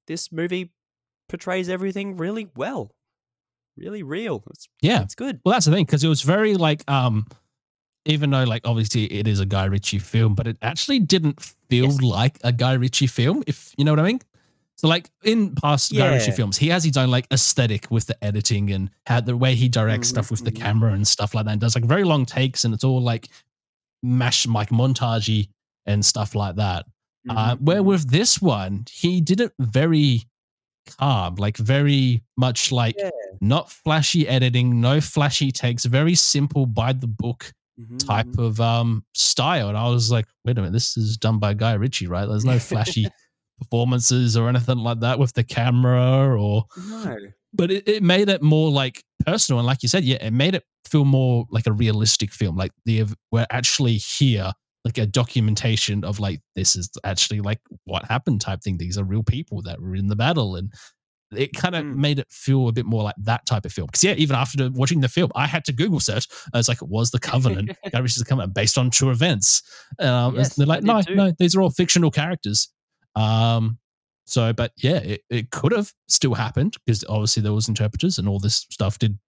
[0.06, 0.72] this movie
[1.28, 2.94] portrays everything really well,
[3.76, 4.44] really real.
[4.50, 5.02] It's Yeah.
[5.02, 5.40] it's good.
[5.44, 7.26] Well, that's the thing because it was very like um,
[8.06, 11.40] even though like obviously it is a Guy Ritchie film, but it actually didn't
[11.70, 12.02] feel Yes.
[12.02, 13.42] like a Guy Ritchie film.
[13.46, 14.20] If you know what I mean.
[14.76, 18.24] So like in past Guy Ritchie films, he has his own like aesthetic with the
[18.24, 20.56] editing and how the way he directs Mhm, stuff with the mhm.
[20.60, 21.52] camera and stuff like that.
[21.52, 23.28] And does like very long takes and it's all like
[24.02, 25.48] mash like montagey
[25.86, 26.86] and stuff like that.
[27.30, 27.84] Uh, Mhm, where mhm.
[27.86, 30.24] with this one, he did it very
[30.98, 33.10] calm, like very much like Yeah.
[33.40, 38.38] not flashy editing, no flashy takes, very simple by the book Mhm, type mhm.
[38.46, 39.68] of um style.
[39.68, 42.26] And I was like, wait a minute, this is done by Guy Ritchie, right?
[42.26, 43.06] There's no flashy
[43.58, 47.16] performances or anything like that with the camera or no.
[47.52, 50.54] but it, it made it more like personal and like you said yeah it made
[50.56, 54.52] it feel more like a realistic film like the we're actually here
[54.84, 59.04] like a documentation of like this is actually like what happened type thing these are
[59.04, 60.72] real people that were in the battle and
[61.32, 61.96] it kind of Mm.
[61.96, 64.70] made it feel a bit more like that type of film because yeah even after
[64.72, 67.70] watching the film i had to google search i was like it was the covenant
[67.90, 69.62] Guy Ritchie's the covenant based on true events
[69.98, 71.14] um Yes, they're like no too.
[71.16, 72.68] no these are all fictional characters
[73.16, 73.78] um
[74.26, 78.26] so, but yeah, it, it could have still happened because obviously there was interpreters and
[78.26, 79.18] all this stuff did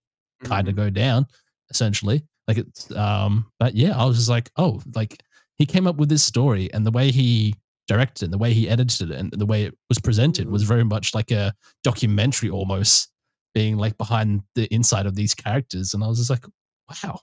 [0.42, 0.78] kind of Mhm.
[0.78, 1.26] go down
[1.68, 2.22] essentially.
[2.48, 5.22] Like it's, um, but yeah, I was just like, oh, like
[5.58, 7.54] he came up with this story and the way he
[7.86, 10.68] directed and the way he edited it, and the way it was presented was Mhm.
[10.68, 13.08] very much like a documentary almost
[13.54, 15.94] being like behind the inside of these characters.
[15.94, 16.44] And I was just like,
[16.88, 17.20] wow.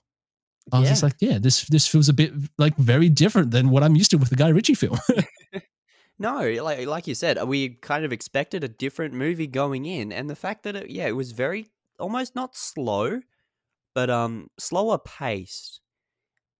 [0.72, 3.82] I was just like, yeah, this this feels a bit like very different than what
[3.82, 4.98] I'm used to with the Guy Ritchie film.
[6.18, 10.30] No, like like you said, we kind of expected a different movie going in, and
[10.30, 11.66] the fact that it, yeah, it was very
[11.98, 13.20] almost not slow,
[13.94, 15.80] but um slower paced,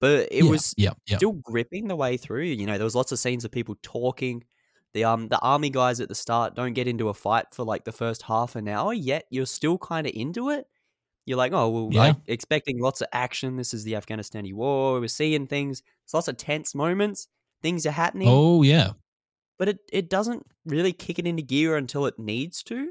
[0.04, 1.16] but it yeah, was yeah, yeah.
[1.16, 2.42] still gripping the way through.
[2.42, 4.44] You know, there was lots of scenes of people talking.
[4.92, 7.84] The um the army guys at the start don't get into a fight for like
[7.84, 10.66] the first half an hour, yet you're still kind of into it.
[11.24, 12.00] You're like, oh well, Yeah.
[12.00, 13.56] like expecting lots of action.
[13.56, 15.00] This is the Afghanistani war.
[15.00, 15.80] We're seeing things.
[15.80, 17.28] There's lots of tense moments.
[17.62, 18.90] Things are happening Oh yeah,
[19.58, 22.90] but it, it doesn't really kick it into gear until it needs to.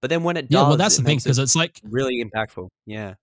[0.00, 0.68] But then when it does, yeah.
[0.68, 2.68] Well, that's the thing because it it's like really impactful.
[2.86, 3.14] Yeah,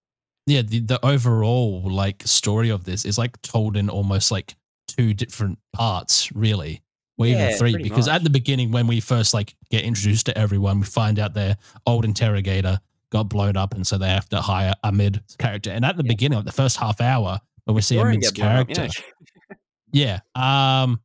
[0.49, 4.55] yeah, the, the overall like story of this is like told in almost like
[4.87, 6.81] two different parts, really,
[7.17, 7.77] or even three.
[7.77, 8.15] Because much.
[8.15, 11.57] at the beginning, when we first like get introduced to everyone, we find out their
[11.85, 12.79] old interrogator
[13.11, 15.71] got blown up, and so they have to hire Ahmed character.
[15.71, 16.09] And at the Yeah.
[16.09, 19.03] beginning, like the first half hour, when we see Ahmed's get blown up, character,
[19.91, 21.01] yeah, um,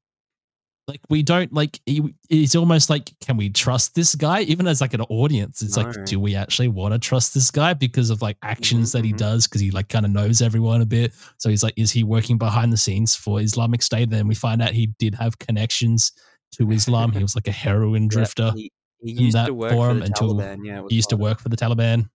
[0.87, 4.81] like we don't like he, it's almost like can we trust this guy even as
[4.81, 5.85] like an audience it's No.
[5.85, 9.13] like do we actually want to trust this guy because of like actions that he
[9.13, 9.19] mhm.
[9.19, 12.05] does because he like kind of knows everyone a bit so he's like is he
[12.05, 16.13] working behind the scenes for islamic state then we find out he did have connections
[16.53, 18.71] to islam he was like a heroin Yeah, drifter he,
[19.03, 20.65] he in used that to work for the until Taliban.
[20.65, 22.09] Yeah, he used to work for the Taliban,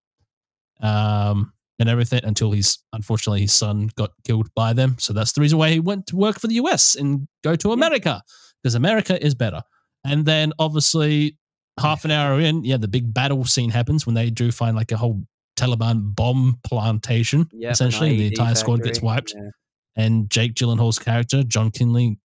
[0.81, 4.95] um, and everything until he's unfortunately his son got killed by them.
[4.99, 7.71] So that's the reason why he went to work for the US and go to
[7.71, 8.21] America
[8.63, 9.61] because America is better.
[10.05, 11.37] And then obviously
[11.79, 14.91] half an hour in, yeah, the big battle scene happens when they do find like
[14.91, 15.23] a whole
[15.57, 17.47] Taliban bomb plantation.
[17.53, 19.33] Yep, essentially, the entire squad gets wiped.
[19.35, 19.49] yeah.
[19.95, 22.17] And Jake Gyllenhaal's character, John Kinley,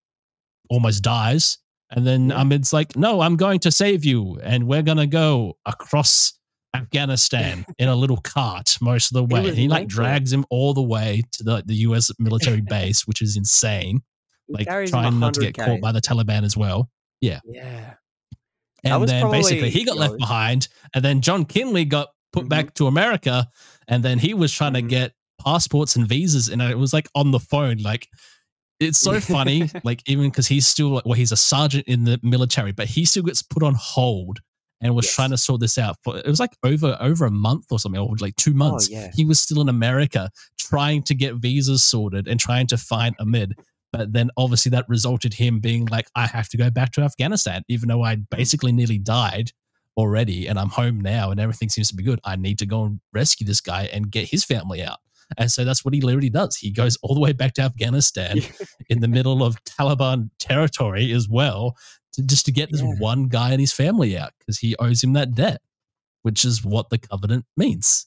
[0.71, 1.59] almost dies.
[1.91, 2.37] And then Yeah.
[2.41, 4.39] Ahmed's like, no, I'm going to save you.
[4.43, 6.33] And we're going to go across
[6.75, 9.49] Afghanistan in a little cart most of the way.
[9.49, 13.23] And he like drags him all the way to the, the US military base, which
[13.23, 14.03] is insane.
[14.49, 15.65] Like trying not to get 100K.
[15.67, 16.91] caught by the Taliban as well.
[17.21, 17.95] Yeah, Yeah.
[18.85, 20.69] And then basically he got left behind.
[20.95, 22.49] And then John Kinley got put Mhm.
[22.51, 23.49] back to America.
[23.89, 24.77] And then he was trying Mhm.
[24.77, 26.49] to get passports and visas.
[26.51, 27.79] And it was like on the phone.
[27.79, 28.09] Like
[28.81, 29.71] it's so funny.
[29.85, 33.07] Like even because he's still like, well, he's a sergeant in the military, but he
[33.07, 34.41] still gets put on hold
[34.83, 35.15] and was Yes.
[35.15, 37.99] trying to sort this out for it was like over over a month or something,
[38.01, 38.89] or like two months.
[38.91, 39.11] Oh, yeah.
[39.15, 40.29] He was still in America
[40.59, 43.55] trying to get visas sorted and trying to find Ahmed.
[43.97, 47.63] But then obviously that resulted him being like, I have to go back to Afghanistan,
[47.69, 48.27] even though I mm.
[48.31, 49.51] basically nearly died
[49.97, 52.21] already and I'm home now and everything seems to be good.
[52.25, 54.99] I need to go and rescue this guy and get his family out.
[55.39, 56.57] And so that's what he literally does.
[56.57, 58.41] He goes all the way back to Afghanistan
[58.89, 61.77] in the middle of Taliban territory as well,
[62.13, 62.95] to, just to get this Yeah.
[62.99, 65.61] one guy and his family out because he owes him that debt,
[66.23, 68.07] which is what the covenant means.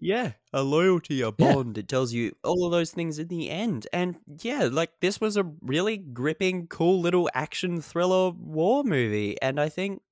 [0.00, 1.76] Yeah, a loyalty, a bond.
[1.76, 3.86] It tells you all of those things in the end.
[3.92, 9.36] And yeah, like this was a really gripping, cool little action thriller war movie.
[9.42, 10.02] And I think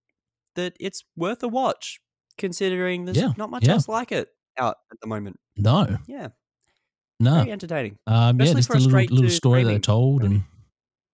[0.57, 2.01] that it's worth a watch,
[2.37, 3.75] considering there's Yeah, not much yeah.
[3.75, 5.39] else like it out at the moment.
[5.57, 6.29] No, Yeah,
[7.21, 7.37] no.
[7.37, 7.99] very entertaining.
[8.07, 10.25] Um, yeah, just for a little, little to story that they told.
[10.25, 10.43] And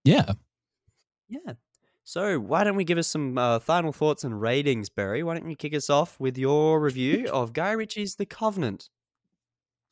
[0.05, 0.33] yeah,
[1.29, 1.55] Yeah.
[2.05, 5.23] So why don't we give us some uh, final thoughts and ratings, Barry?
[5.23, 8.88] Why don't you kick us off with your review of Guy Ritchie's The Covenant?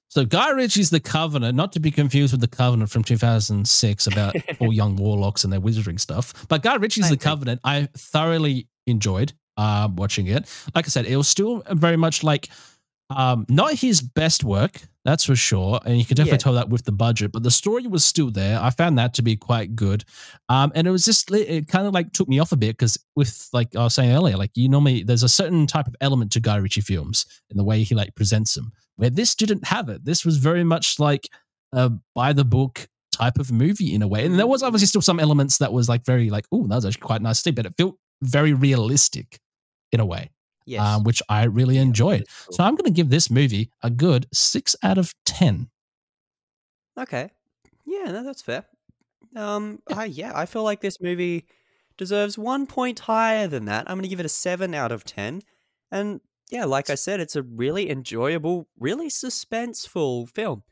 [0.08, 4.34] So Guy Ritchie's The Covenant, not to be confused with The Covenant from 2006 about
[4.60, 6.48] all young warlocks and their wizarding stuff.
[6.48, 7.16] But Guy Ritchie's The.
[7.16, 10.48] Covenant, I thoroughly enjoyed um, watching it.
[10.74, 12.48] Like I said, it was still very much like
[13.10, 15.80] um, not his best work, that's for sure.
[15.84, 16.38] And you can definitely Yeah.
[16.38, 18.60] tell that with the budget, but the story was still there.
[18.62, 20.04] I found that to be quite good.
[20.48, 22.98] Um, and it was just, it kind of like took me off a bit because
[23.16, 26.32] with, like I was saying earlier, like you normally, there's a certain type of element
[26.32, 29.88] to Guy Ritchie films in the way he like presents them, where this didn't have
[29.88, 30.04] it.
[30.04, 31.28] This was very much like
[31.72, 34.24] a by the book type of movie in a way.
[34.24, 36.86] And there was obviously still some elements that was like very like, oh, that was
[36.86, 39.40] actually quite nice to see, but it felt very realistic
[39.92, 40.30] in a way
[40.70, 40.98] Yes.
[40.98, 42.26] um, which I really Yeah, enjoyed.
[42.46, 42.54] cool.
[42.56, 45.70] So I'm going to give this movie a good six out of 10.
[46.98, 47.30] Okay.
[47.86, 48.66] Yeah, no, that's fair.
[49.36, 51.46] Um, I, yeah, I feel like this movie
[51.96, 53.88] deserves one point higher than that.
[53.88, 55.42] I'm going to give it a seven out of ten.
[55.90, 60.64] And yeah, like I said, it's a really enjoyable, really suspenseful film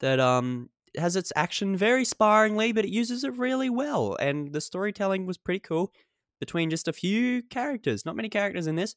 [0.00, 4.16] that um has its action very sparingly, but it uses it really well.
[4.20, 5.92] And the storytelling was pretty cool
[6.40, 8.04] between just a few characters.
[8.06, 8.96] Not many characters in this.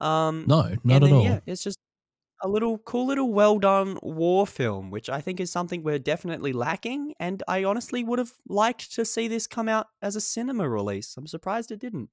[0.00, 1.24] Um, No, not and at all.
[1.24, 1.78] Yeah, it's just
[2.42, 6.52] a little cool little well done war film, which I think is something we're definitely
[6.54, 7.14] lacking.
[7.20, 11.14] And I honestly would have liked to see this come out as a cinema release.
[11.16, 12.08] I'm surprised it didn't.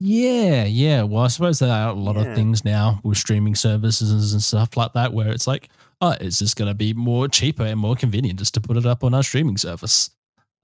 [0.00, 1.02] Yeah, yeah.
[1.02, 2.22] Well, I suppose there are a lot Yeah.
[2.22, 6.38] of things now with streaming services and stuff like that where it's like, oh, it's
[6.38, 9.12] just going to be more cheaper and more convenient just to put it up on
[9.14, 10.10] our streaming service.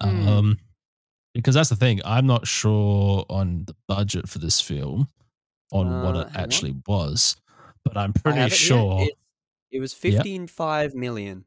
[0.01, 0.29] Hmm.
[0.29, 0.59] Um,
[1.35, 2.01] because that's the thing.
[2.05, 5.09] I'm not sure on the budget for this film,
[5.73, 6.43] on what Uh, it hang on.
[6.43, 7.37] actually was,
[7.85, 9.03] but I'm pretty sure.
[9.03, 9.15] It,
[9.71, 10.25] it was Yep.
[10.25, 11.45] 15.5 million.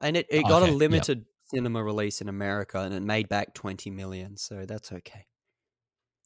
[0.00, 0.78] And it, it got Okay, a yep.
[0.78, 4.36] limited cinema release in America and it made back 20 million.
[4.36, 5.26] So that's okay.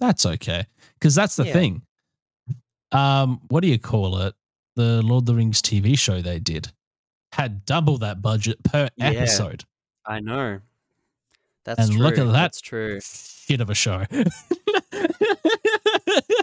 [0.01, 0.67] That's okay.
[0.99, 1.53] Because that's the Yeah.
[1.53, 1.83] thing.
[2.93, 4.35] Um, what do you call it?
[4.77, 6.73] The Lord of the Rings TV show they did
[7.33, 9.07] had double that budget per Yeah.
[9.11, 9.65] episode.
[10.07, 10.61] I know.
[11.65, 12.03] That's And true.
[12.03, 12.33] look at that.
[12.33, 13.01] That's true.
[13.01, 14.05] Shit of a show.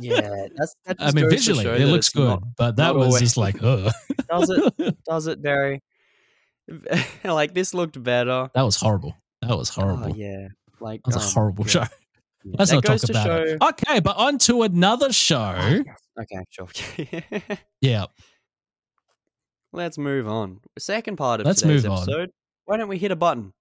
[0.01, 3.37] Yeah, that's that I mean, visually, it looks good, not- but that was always- just
[3.37, 3.91] like, ugh.
[4.29, 4.97] Does it?
[5.05, 5.81] Does it, Barry?
[7.23, 8.49] like this looked better.
[8.53, 9.15] that was horrible.
[9.41, 10.11] That was horrible.
[10.11, 10.47] Oh, yeah,
[10.79, 11.71] like That was a um, horrible yeah.
[11.71, 11.79] show.
[12.43, 12.55] Yeah.
[12.57, 13.61] Let's That not talk goes to about show- it.
[13.61, 15.55] Okay, but on to another show.
[15.57, 15.97] Oh, yes.
[16.19, 17.21] Okay, sure.
[17.81, 18.05] Yeah.
[19.73, 20.59] Let's move on.
[20.77, 21.97] Second part of Let's today's move on.
[21.99, 22.31] episode.
[22.65, 23.53] Why don't we hit a button?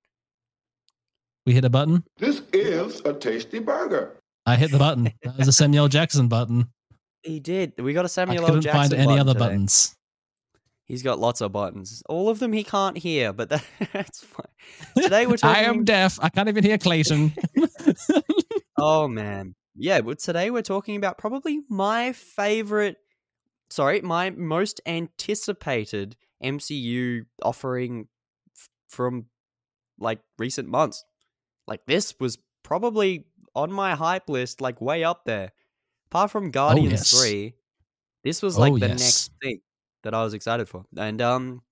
[1.47, 2.05] We hit a button.
[2.19, 4.20] This is a tasty burger.
[4.51, 5.13] I hit the button.
[5.23, 6.69] That was a Samuel Jackson button.
[7.23, 7.75] He did.
[7.79, 8.47] We got a Samuel L.
[8.47, 9.45] couldn't Jackson find any button other today.
[9.45, 9.97] buttons.
[10.87, 12.03] He's got lots of buttons.
[12.09, 15.03] All of them he can't hear, but that, that's fine.
[15.05, 15.57] Today we're talking.
[15.65, 16.19] I am deaf.
[16.21, 17.33] I can't even hear Clayton.
[18.83, 19.55] Oh man.
[19.75, 22.97] Yeah, but today we're talking about probably my favorite
[23.71, 28.09] sorry, my most anticipated MCU offering
[28.57, 29.27] f- from
[29.99, 31.05] like recent months.
[31.67, 35.53] Like this was probably on my hype list like way up there.
[36.11, 37.21] Apart from Guardians yes.
[37.21, 37.55] 3,
[38.25, 39.01] this was like Oh, the yes.
[39.01, 39.61] next thing
[40.03, 40.85] that I was excited for.
[40.97, 41.63] And um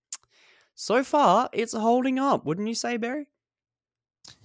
[0.75, 3.29] so far it's holding up, wouldn't you say, Barry?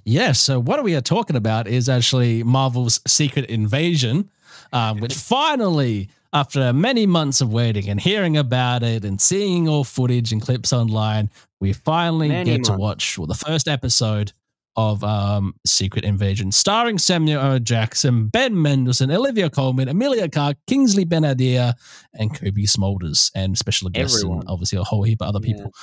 [0.05, 0.39] Yes.
[0.39, 4.29] So what we are talking about is actually Marvel's Secret Invasion,
[4.71, 9.83] um, which finally, after many months of waiting and hearing about it and seeing all
[9.83, 11.29] footage and clips online,
[11.59, 14.33] we finally Many get to watch well, the first episode
[14.75, 17.59] of um, Secret Invasion, starring Samuel L.
[17.59, 21.73] Jackson, Ben Mendelsohn, Olivia Colman, Emilia Clarke, Kingsley Ben-Adir,
[22.13, 24.39] and Cobie Smulders, and special guests, Everyone.
[24.39, 25.55] and obviously a whole heap of other Yeah.
[25.55, 25.73] people.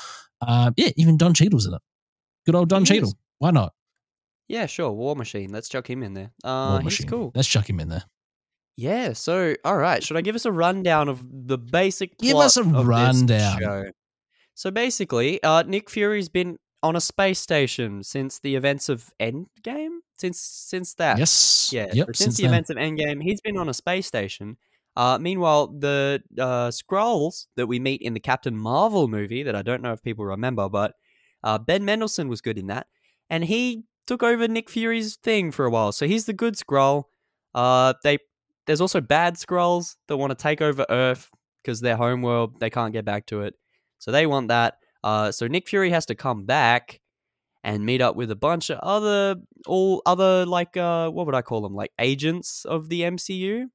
[0.40, 1.82] Uh, yeah, even Don Cheadle's in it.
[2.46, 3.08] Good old Don He Cheadle.
[3.10, 3.14] is.
[3.38, 3.72] Why not?
[4.48, 4.90] Yeah, sure.
[4.90, 5.52] War Machine.
[5.52, 6.32] Let's chuck him in there.
[6.42, 7.06] War Uh, he's Machine.
[7.08, 7.32] cool.
[7.34, 8.02] Let's chuck him in there.
[8.76, 9.12] Yeah.
[9.12, 10.02] So, all right.
[10.02, 12.18] Should I give us a rundown of the basic?
[12.18, 13.92] Give us a of rundown.
[14.54, 19.98] So basically, uh, Nick Fury's been on a space station since the events of Endgame.
[20.18, 21.70] Since since that, Yes.
[21.72, 21.86] yeah.
[21.92, 22.06] Yep.
[22.08, 22.52] since since the then.
[22.52, 24.56] events of Endgame, he's been on a space station.
[24.96, 29.62] Uh, meanwhile, the uh, Skrulls that we meet in the Captain Marvel movie, that I
[29.62, 30.94] don't know if people remember, but
[31.44, 32.86] uh, Ben Mendelsohn was good in that,
[33.30, 35.92] and he took over Nick Fury's thing for a while.
[35.92, 37.04] So he's the good Skrull.
[37.54, 38.18] Uh, they
[38.66, 41.30] there's also bad Skrulls that want to take over Earth
[41.62, 43.54] because their homeworld they can't get back to it,
[44.00, 44.74] so they want that.
[45.02, 47.00] Uh, so Nick Fury has to come back
[47.62, 49.36] and meet up with a bunch of other
[49.66, 53.66] all other like uh what would I call them like agents of the MCU,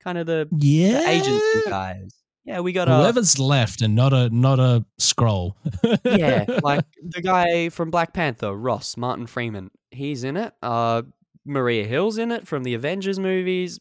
[0.00, 1.08] kind of the, the yeah.
[1.08, 2.14] agency guys.
[2.44, 5.52] Yeah, we got Whoever's left and not a not a Skrull.
[6.02, 9.70] yeah, like the guy from Black Panther, Ross Martin Freeman.
[9.90, 10.54] He's in it.
[10.62, 11.02] Uh,
[11.44, 13.78] Maria Hill's in it from the Avengers movies.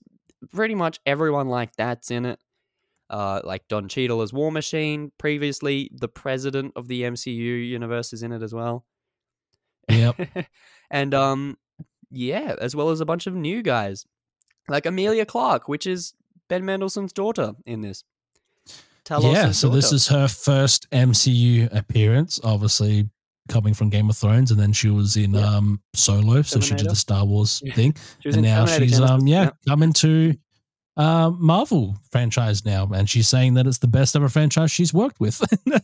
[0.53, 2.39] Pretty much everyone like that's in it.
[3.09, 5.11] Uh, like Don Cheadle as War Machine.
[5.17, 7.35] Previously, the president of the MCU
[7.67, 8.85] universe is in it as well.
[9.89, 10.47] Yep.
[10.91, 11.57] and um,
[12.11, 14.05] yeah, as well as a bunch of new guys,
[14.67, 16.13] like Emilia Clarke, which is
[16.49, 18.03] Ben Mendelsohn's daughter in this.
[19.05, 23.09] Talos' yeah, so this is her first MCU appearance, obviously
[23.47, 25.45] coming from Game of Thrones, and then she was in Yeah.
[25.55, 27.73] um Solo, so she did the Star Wars Yeah.
[27.73, 27.95] thing,
[28.25, 29.49] and now Terminator she's Genisys, um yeah yeah.
[29.65, 30.35] coming to
[30.97, 35.19] um Marvel franchise now, and she's saying that it's the best ever franchise she's worked
[35.19, 35.41] with.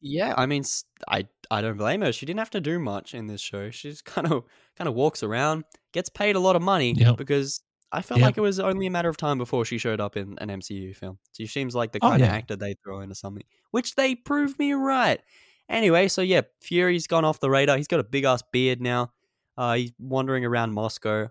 [0.00, 0.62] Yeah, I mean,
[1.08, 2.12] I I don't blame her.
[2.12, 3.70] She didn't have to do much in this show.
[3.70, 4.44] She's kind of
[4.76, 7.16] kind of walks around, gets paid a lot of money Yep.
[7.16, 8.26] because I felt Yep.
[8.26, 10.94] like it was only a matter of time before she showed up in an MCU
[10.94, 11.18] film.
[11.36, 13.42] She seems like the Oh, kind of actor they throw into something,
[13.72, 15.20] which they proved me right.
[15.68, 17.76] Anyway, so yeah, Fury's gone off the radar.
[17.76, 19.12] He's got a big ass beard now.
[19.56, 21.30] Uh, he's wandering around Moscow, Looking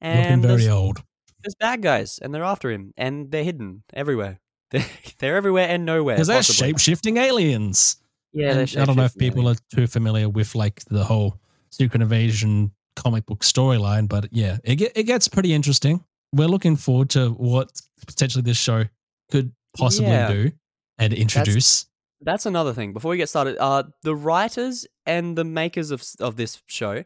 [0.00, 1.02] and very old.
[1.42, 4.40] There's bad guys, and they're after him, and they're hidden everywhere.
[4.70, 4.86] They're,
[5.18, 6.14] they're everywhere and nowhere.
[6.14, 7.96] Because they're shape shifting aliens.
[8.32, 11.02] Yeah, And they're I don't know if shape-shifting people are too familiar with like the
[11.02, 16.04] whole Secret Invasion comic book storyline, but yeah, it get, it gets pretty interesting.
[16.32, 18.84] We're looking forward to what potentially this show
[19.32, 20.28] could possibly Yeah.
[20.32, 20.52] do
[20.98, 21.86] and introduce.
[22.20, 22.92] That's another thing.
[22.92, 27.02] Before we get started, uh, the writers and the makers of of this show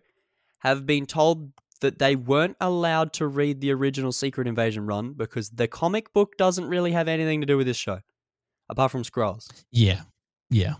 [0.58, 1.52] have been told
[1.84, 6.36] that they weren't allowed to read the original Secret Invasion run because the comic book
[6.38, 8.00] doesn't really have anything to do with this show,
[8.70, 9.46] apart from Skrulls.
[9.70, 10.00] Yeah,
[10.48, 10.74] yeah.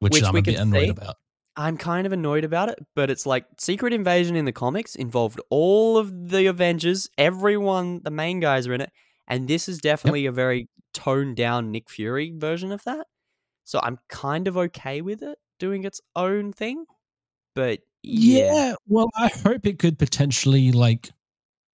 [0.00, 0.88] Which, Which I'm a bit annoyed see.
[0.88, 1.16] about.
[1.54, 5.38] I'm kind of annoyed about it, but it's like Secret Invasion in the comics involved
[5.50, 8.90] all of the Avengers, everyone, the main guys are in it,
[9.28, 13.06] and this is definitely a very toned down Nick Fury version of that.
[13.64, 16.86] So I'm kind of okay with it doing its own thing,
[17.54, 18.52] but Yeah.
[18.52, 21.10] yeah, well, I hope it could potentially like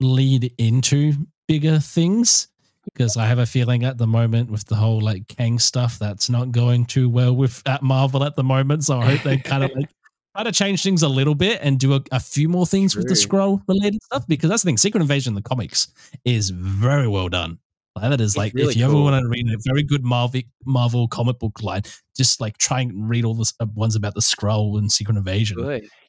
[0.01, 1.15] lead into
[1.47, 2.49] bigger things
[2.85, 6.31] because I have a feeling at the moment with the whole like Kang stuff that's
[6.31, 8.85] not going too well with at Marvel at the moment.
[8.85, 9.89] So I hope they kind of like
[10.35, 13.09] try to change things a little bit and do a, a few more things with
[13.09, 14.77] the Skrull related stuff because that's the thing.
[14.77, 15.89] Secret Invasion in the comics
[16.25, 17.59] is very well done.
[18.05, 21.09] Is It's like really if you ever want to read a very good Marvel Marvel
[21.09, 21.83] comic book line,
[22.17, 25.57] just like try and read all the uh, ones about the Skrull and Secret Invasion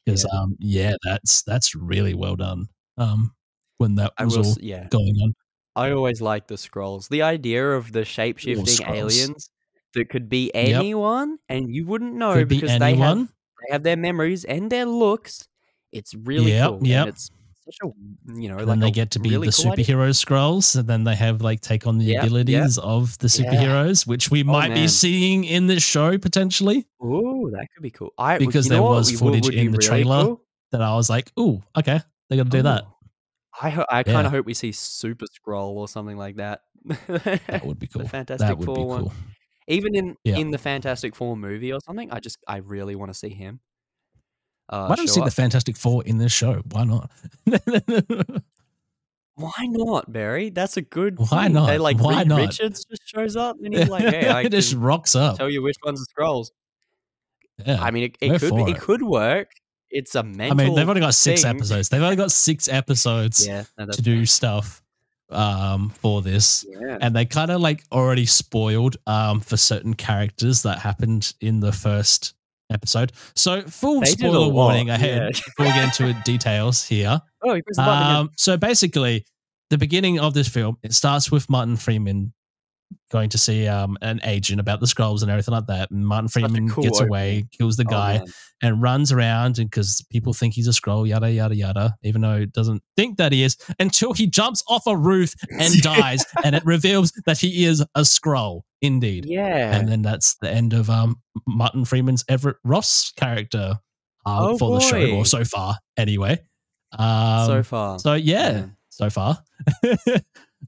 [0.05, 0.39] because Yeah.
[0.39, 2.67] um yeah that's that's really well done
[2.97, 3.33] um
[3.77, 4.87] when that was will, all yeah.
[4.89, 5.33] going on
[5.75, 7.07] I always like the Skrulls.
[7.09, 9.49] The idea of the shape shifting aliens
[9.93, 13.83] that could be anyone and you wouldn't know could be because they have they have
[13.83, 15.47] their memories and their looks.
[15.91, 16.79] It's really Yep, cool.
[16.87, 16.99] yep.
[17.07, 17.31] And it's
[17.72, 19.86] such a you know, and like they get to be really the cool idea.
[19.86, 22.24] superhero Skrulls and then they have like take on the Yep, yep.
[22.26, 23.51] abilities of the Yeah.
[23.51, 27.91] superheroes which we oh, might be seeing in this show potentially Ooh, that could be
[27.91, 28.13] cool.
[28.17, 30.24] I Because there was would- footage in the really trailer.
[30.26, 30.45] cool?
[30.72, 31.99] that i was like ooh okay
[32.30, 32.86] they're gonna do that
[33.61, 34.26] I ho- I kind Yeah.
[34.28, 36.61] of hope we see Super Skrull or something like that.
[36.86, 39.11] that would be cool Fantastic that would be Four one.
[39.67, 40.38] Even in Yeah.
[40.38, 43.59] in the Fantastic Four movie or something, I just I really want to see him.
[44.70, 47.09] Uh, why don't see the fantastic four in this show why not
[49.36, 50.49] Why not, Barry?
[50.49, 51.17] That's a good.
[51.17, 51.53] Why thing.
[51.53, 51.80] They not?
[51.80, 52.39] like Why Reed not?
[52.41, 55.61] Richards just shows up and he's like, "Hey, I it just rocks up tell you
[55.61, 56.47] which ones are Skrulls."
[57.65, 58.80] yeah I mean, it, it could for it it.
[58.80, 59.51] could work.
[59.91, 60.55] It's a i mental.
[60.57, 61.55] mean they've only got six thing.
[61.55, 64.84] episodes they've only got six episodes Yeah, no, to do stuff
[65.30, 66.97] um for this Yeah.
[67.01, 71.72] and they kind of like already spoiled um for certain characters that happened in the
[71.72, 72.34] first
[72.72, 75.30] episode so full They spoiler warning ahead yeah.
[75.57, 78.15] before we get into details here Oh, he pressed the button again.
[78.17, 79.26] um so basically
[79.70, 82.34] the beginning of this film it starts with martin freeman
[83.10, 85.91] going to see um an agent about the scrolls and everything like that.
[85.91, 88.28] And Martin Freeman cool gets away, kills the Oh, guy, man.
[88.62, 92.45] and runs around because people think he's a Skrull, yada yada yada, even though he
[92.45, 96.64] doesn't think that he is, until he jumps off a roof and dies, and it
[96.66, 99.26] reveals that he is a Skrull, indeed.
[99.26, 99.76] Yeah.
[99.76, 101.16] And then that's the end of um
[101.47, 103.80] Martin Freeman's Everett Ross character
[104.26, 106.38] uh, Oh, for the show, or so far, anyway.
[106.97, 107.99] Um, so far.
[107.99, 108.66] so yeah, Yeah.
[108.89, 109.38] so far.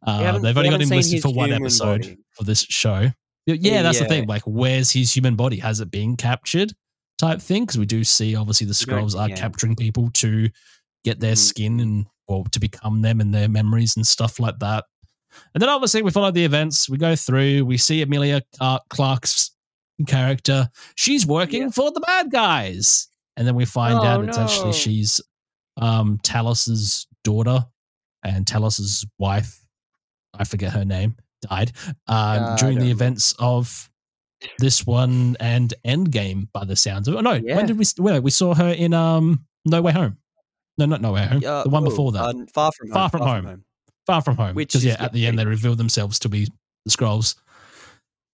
[0.07, 2.17] uh, they've only got him listed for one episode body.
[2.41, 3.11] For this show.
[3.45, 4.25] Yeah, yeah, that's the thing.
[4.27, 5.57] Like, where's his human body?
[5.59, 6.73] Has it been captured?
[7.19, 9.35] Type thing because we do see obviously the Skrulls are yeah.
[9.35, 10.49] capturing people to
[11.03, 11.37] get their Mhm.
[11.37, 14.85] skin and or to become them and their memories and stuff like that.
[15.53, 16.89] And then obviously we follow the events.
[16.89, 17.63] We go through.
[17.65, 19.51] We see Emilia Clarke- Clarke's
[20.07, 20.67] character.
[20.95, 21.69] She's working Yeah.
[21.69, 25.21] for the bad guys, and then we find Oh, out it's actually she's
[25.77, 27.65] um, Talos's daughter,
[28.23, 29.63] and Talos's wife.
[30.33, 31.17] I forget her name.
[31.49, 31.71] Died
[32.07, 32.91] um, I during the know.
[32.91, 33.89] events of
[34.59, 36.47] this one and Endgame.
[36.53, 37.17] By the sounds of it.
[37.17, 37.55] Oh, no, Yeah.
[37.55, 37.85] when did we?
[37.97, 40.17] Well, we saw her in um, No Way Home.
[40.77, 41.43] No, not No Way Home.
[41.45, 42.21] Uh, the one oh, before that.
[42.23, 42.93] uh, far from home.
[42.93, 43.65] Far From Home.
[44.07, 44.55] Far from home.
[44.55, 46.45] Which is- yeah, yeah, at the end they reveal themselves to be
[46.85, 47.35] the Skrulls.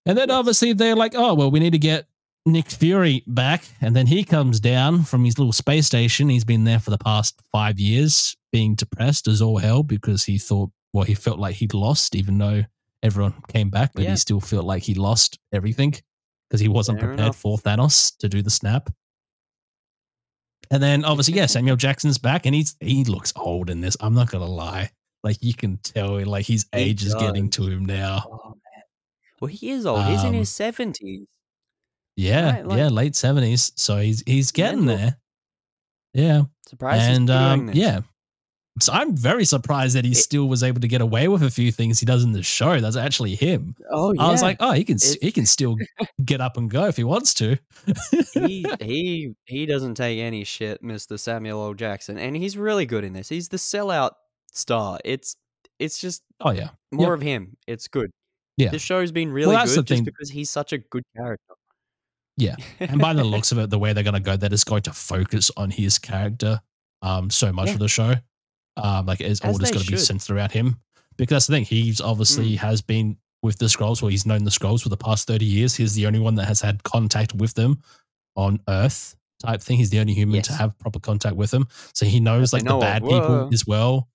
[0.06, 2.08] And then obviously they're like, oh well, we need to get
[2.46, 3.66] Nick Fury back.
[3.82, 6.30] And then he comes down from his little space station.
[6.30, 10.38] He's been there for the past five years, being depressed as all hell because he
[10.38, 12.64] thought well, he felt like he'd lost, even though
[13.04, 14.12] everyone came back, but Yeah.
[14.12, 15.94] he still felt like he lost everything
[16.50, 17.38] because he wasn't Fair prepared enough.
[17.38, 18.90] for Thanos to do the snap.
[20.72, 23.96] And then obviously, yeah, Samuel Jackson's back, and he's he looks old in this.
[24.02, 24.90] I'm not gonna lie,
[25.24, 28.24] like you can tell, like his age is getting to him now.
[28.30, 28.54] Oh.
[29.40, 30.04] Well, he is old.
[30.06, 31.28] He's in Um, his seventies.
[32.16, 33.72] Yeah, Right, like- yeah, late seventies.
[33.76, 34.98] So he's he's getting Mental.
[35.06, 35.18] there.
[36.14, 38.00] Yeah, Surprised and he's still doing um, yeah.
[38.80, 41.50] So I'm very surprised that he It- still was able to get away with a
[41.50, 42.80] few things he does in the show.
[42.80, 43.76] That's actually him.
[43.92, 44.24] Oh yeah.
[44.24, 45.76] I was like, oh, he can s It's- he can still
[46.26, 47.58] get up and go if he wants to.
[48.34, 51.20] he he he doesn't take any shit, Mr.
[51.20, 51.74] Samuel L.
[51.74, 53.30] Jackson, and he's really good in this.
[53.30, 54.12] He's the sellout
[54.52, 55.00] star.
[55.06, 55.36] It's
[55.80, 57.58] it's just oh yeah, more of him.
[57.68, 58.12] It's good.
[58.58, 58.70] Yeah.
[58.72, 60.04] the show's been really the good just thing.
[60.04, 61.54] because he's such a good character.
[62.38, 62.56] Yeah.
[62.80, 64.82] and by the looks of it, the way they're going to go, they're just going
[64.84, 66.62] to focus on his character
[67.04, 67.74] um so much Yeah.
[67.74, 68.16] of the show.
[68.78, 70.78] Um, like it's all As just they going to be centered throughout him
[71.18, 71.66] because that's the thing.
[71.66, 72.58] He's obviously Mm.
[72.58, 75.76] has been with the Skrulls, or he's known the Skrulls for the past thirty years.
[75.76, 77.82] He's the only one that has had contact with them
[78.36, 79.16] on Earth.
[79.40, 79.78] Type thing.
[79.78, 82.66] He's the only human to have proper contact with them, so he knows they like
[82.66, 82.94] know the of.
[82.94, 83.50] bad people Whoa.
[83.54, 84.08] as well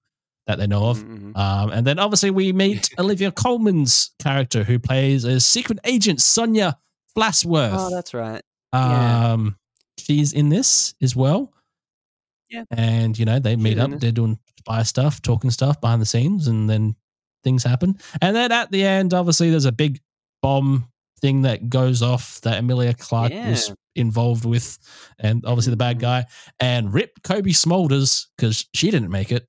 [0.49, 0.99] that they know of.
[0.99, 1.37] Mhm, mhm.
[1.39, 6.77] Um, and then obviously we meet Olivia Colman's character who plays a secret agent, Sonya
[7.17, 7.71] Falsworth.
[7.79, 8.43] Oh, that's right.
[8.75, 9.33] yeah.
[9.33, 9.57] Um,
[9.99, 11.53] she's in this as well.
[12.51, 12.65] Yeah.
[12.73, 14.01] And you know they meet in up.
[14.01, 16.95] They're doing spy stuff, talking stuff behind the scenes, and then
[17.45, 17.99] things happen.
[18.21, 20.01] And then at the end, obviously, there's a big
[20.43, 20.87] bomb
[21.21, 24.79] thing that goes off that Emilia Clarke was involved with,
[25.19, 26.01] and obviously the bad Mhm.
[26.01, 26.25] guy,
[26.61, 29.47] and rip Cobie Smulders because she didn't make it.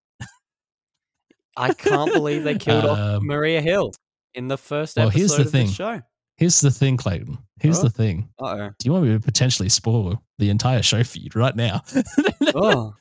[1.55, 3.91] I can't believe they killed off Um, Maria Hill
[4.33, 5.67] in the first well, episode here's the of thing.
[5.69, 6.01] show.
[6.37, 7.37] Here's the thing, Clayton.
[7.59, 7.83] Here's Oh.
[7.83, 8.27] the thing.
[8.41, 8.69] Uh oh.
[8.79, 11.81] Do you want me to potentially spoil the entire show for you right now?
[12.55, 12.93] Oh,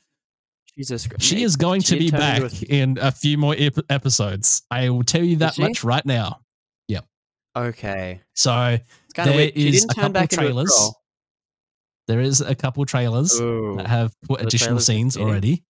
[0.77, 1.23] Jesus Christ.
[1.23, 4.63] She is going to be back in a few more ep- episodes.
[4.71, 6.39] I will tell you that much right now.
[6.89, 7.01] a-
[7.55, 8.19] Okay.
[8.33, 10.93] So It's kind of There is a couple a trailers
[12.07, 13.75] there is a couple trailers Ooh.
[13.77, 15.63] that have put additional scenes already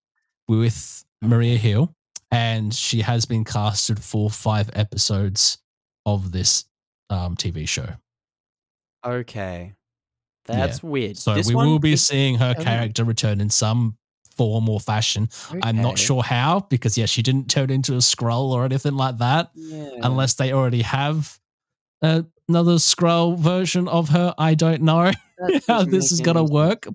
[0.48, 1.96] with Maria Hill,
[2.32, 5.60] and she has been casted for five episodes
[6.06, 6.66] of this
[7.10, 7.88] um, TV show.
[9.06, 9.74] Okay.
[10.46, 11.18] That's weird.
[11.18, 13.98] So This we will be seeing her character return in some
[14.38, 15.30] form or fashion.
[15.62, 19.18] I'm not sure how because yeah, she didn't turn into a Skrull or anything like
[19.20, 19.52] that.
[19.56, 19.90] Yeah.
[20.04, 21.40] unless they already have
[22.02, 24.34] uh, another Skrull version of her.
[24.38, 25.12] I don't know
[25.68, 26.88] how this is going to any work.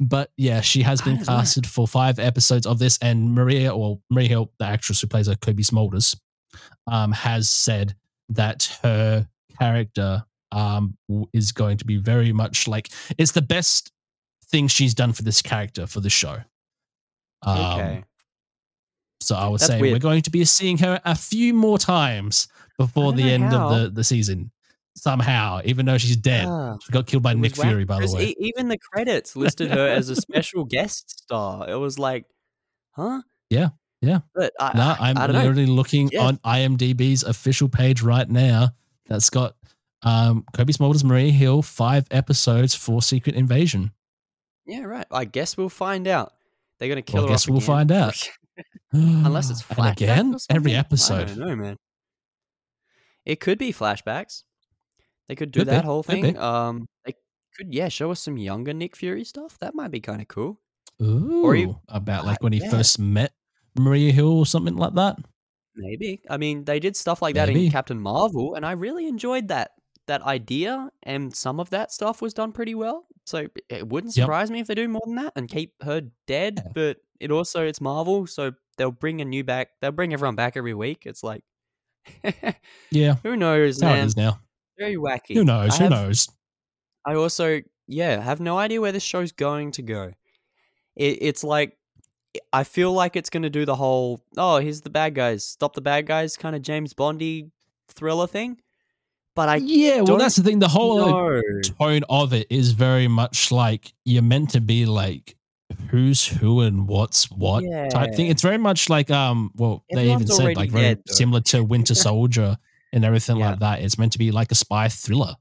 [0.00, 1.36] But yeah, she has been don't know.
[1.36, 5.28] casted for five episodes of this, and Maria, or Maria Hill, the actress who plays
[5.28, 6.16] her Cobie Smulders,
[6.88, 7.94] um, has said
[8.30, 10.96] that her character um,
[11.32, 12.88] is going to be very much like
[13.18, 13.92] it's the best
[14.46, 16.38] thing she's done for this character for the show.
[17.46, 18.04] Um, Okay.
[19.20, 19.92] so I would That's say weird.
[19.94, 23.68] we're going to be seeing her a few more times before the end how.
[23.68, 24.50] of the, the season.
[24.96, 26.46] Somehow, even though she's dead.
[26.46, 28.28] Ah, she got killed by Nick Fury, by the way.
[28.28, 31.68] e- even the credits listed her as a special guest star.
[31.68, 32.26] It was like,
[32.92, 33.22] huh?
[33.50, 33.70] Yeah,
[34.00, 34.20] yeah.
[34.36, 35.40] But I, no, I'm I don't know.
[35.40, 36.22] literally looking Yeah.
[36.26, 38.70] on IMDb's official page right now.
[39.06, 39.56] That's got
[40.02, 43.90] um, Cobie Smulders, Maria Hill, five episodes for Secret Invasion.
[44.64, 45.06] Yeah, right.
[45.10, 46.34] I guess we'll find out.
[46.78, 47.66] They're gonna kill Well, her guess off we'll again.
[47.66, 48.28] find out.
[48.92, 50.74] Unless it's and again every something?
[50.74, 51.26] I episode.
[51.28, 51.76] don't know, man.
[53.24, 54.42] It could be flashbacks.
[55.28, 56.36] They could do Could be, that whole thing.
[56.38, 57.14] Um, they
[57.56, 59.58] could yeah show us some younger Nick Fury stuff.
[59.60, 60.60] That might be kind of cool.
[61.02, 62.70] Ooh, Or you- about like when he yeah.
[62.70, 63.32] first met
[63.78, 65.16] Maria Hill or something like that.
[65.76, 66.20] Maybe.
[66.30, 69.72] I mean, they did stuff like that in Captain Marvel, and I really enjoyed that
[70.06, 70.90] that idea.
[71.02, 73.06] And some of that stuff was done pretty well.
[73.26, 74.24] So it wouldn't Yep.
[74.24, 76.60] surprise me if they do more than that and keep her dead.
[76.64, 76.72] Yeah.
[76.74, 79.68] But it also it's Marvel, so they'll bring a new back.
[79.80, 81.04] They'll bring everyone back every week.
[81.06, 81.42] It's like,
[82.90, 84.10] Yeah, who knows, how man?
[84.16, 84.40] now.
[84.78, 85.34] Very wacky.
[85.34, 85.74] Who knows?
[85.74, 86.28] I Who have- knows?
[87.06, 90.12] I also, yeah, have no idea where this show's going to go.
[90.96, 91.76] It, it's like,
[92.52, 95.74] I feel like it's going to do the whole, oh, here's the bad guys, stop
[95.74, 97.50] the bad guys kind of James Bondy
[97.88, 98.58] thriller thing.
[99.36, 100.60] But I yeah, well, that's the thing.
[100.60, 101.42] The whole know.
[101.62, 105.36] tone of it is very much like you're meant to be like
[105.90, 108.28] who's who and what's what type thing.
[108.28, 111.94] It's very much like um well they even said like very dead, similar to Winter
[112.08, 112.56] Soldier
[112.92, 113.50] and everything Yeah.
[113.50, 113.82] like that.
[113.82, 115.34] It's meant to be like a spy thriller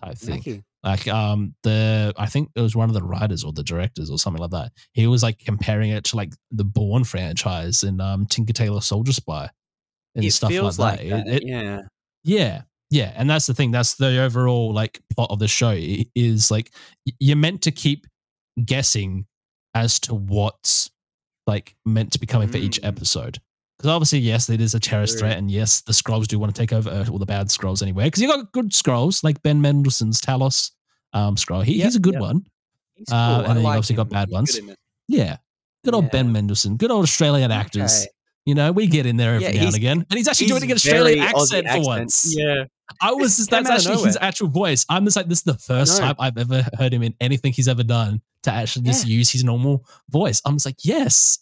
[0.00, 0.64] type thing.
[0.82, 4.18] Like um the I think it was one of the writers or the directors or
[4.18, 4.72] something like that.
[4.92, 9.12] He was like comparing it to like the Bourne franchise and um Tinker Tailor Soldier
[9.12, 9.50] Spy
[10.14, 11.08] and It stuff like like that.
[11.10, 11.26] that.
[11.28, 11.80] It- it- yeah.
[12.22, 12.62] yeah.
[12.94, 13.12] Yeah.
[13.16, 13.70] And that's the thing.
[13.72, 15.74] That's the overall like plot of the show
[16.14, 16.70] is like
[17.18, 18.06] you're meant to keep
[18.64, 19.26] guessing
[19.74, 20.90] as to what's
[21.46, 22.88] like meant to be coming for each Mm.
[22.88, 23.38] episode.
[23.76, 26.58] Because obviously, yes, it is a terrorist threat, and yes, the Skrulls do want to
[26.58, 28.04] take over Earth, all the bad Skrulls anyway.
[28.04, 30.70] Because you've got good Skrulls like Ben Mendelsohn's Talos
[31.12, 31.64] um, Skrull.
[31.64, 32.22] He, Yep, he's a good yep.
[32.22, 32.46] one.
[32.94, 34.58] He's Uh, and I then you like obviously got bad He's ones.
[34.60, 34.76] good.
[35.08, 35.36] Yeah.
[35.84, 36.76] Good old Ben Mendelsohn.
[36.76, 38.02] Good old Australian actors.
[38.02, 38.10] Okay.
[38.46, 40.06] You know, we get in there every Yeah, now and again.
[40.08, 42.34] And he's actually doing an Australian Aussie accent for once.
[42.38, 42.64] Yeah.
[43.00, 44.84] I was just, that's actually his actual voice.
[44.88, 46.06] I'm just like, this is the first know.
[46.06, 49.42] time I've ever heard him in anything he's ever done to actually just use his
[49.44, 50.42] normal voice.
[50.44, 51.38] I'm just like, yes.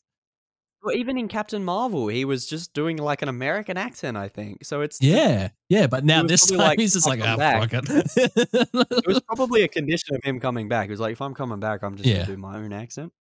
[0.85, 4.65] Well, even in Captain Marvel, he was just doing like an American accent, I think.
[4.65, 5.51] So it's Yeah.
[5.69, 5.87] Yeah.
[5.87, 8.11] But now this time like, he's just like, ah, back." fuck it.
[8.17, 10.87] it was probably a condition of him coming back.
[10.87, 12.19] He was like, if I'm coming back, I'm just Yeah.
[12.23, 13.13] gonna do my own accent.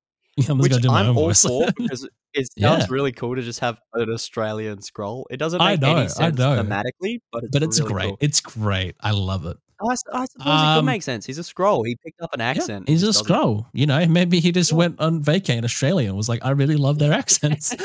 [0.50, 1.42] I'm Which going to do my I'm all voice.
[1.44, 2.78] for because it Yeah.
[2.78, 5.24] sounds really cool to just have an Australian Skrull.
[5.30, 6.64] It doesn't I make know, I any sense know.
[6.64, 8.06] thematically, but it's but it's really great.
[8.08, 8.18] cool.
[8.22, 8.96] It's great.
[9.02, 9.58] I love it.
[9.84, 11.26] I suppose it Um, could make sense.
[11.26, 11.84] He's a Skrull.
[11.88, 12.88] He picked up an Yeah, accent.
[12.88, 13.66] he's a Skrull.
[13.74, 14.78] You know, maybe he just Yeah.
[14.78, 17.76] went on vacay in Australia and was like, I really love their accents.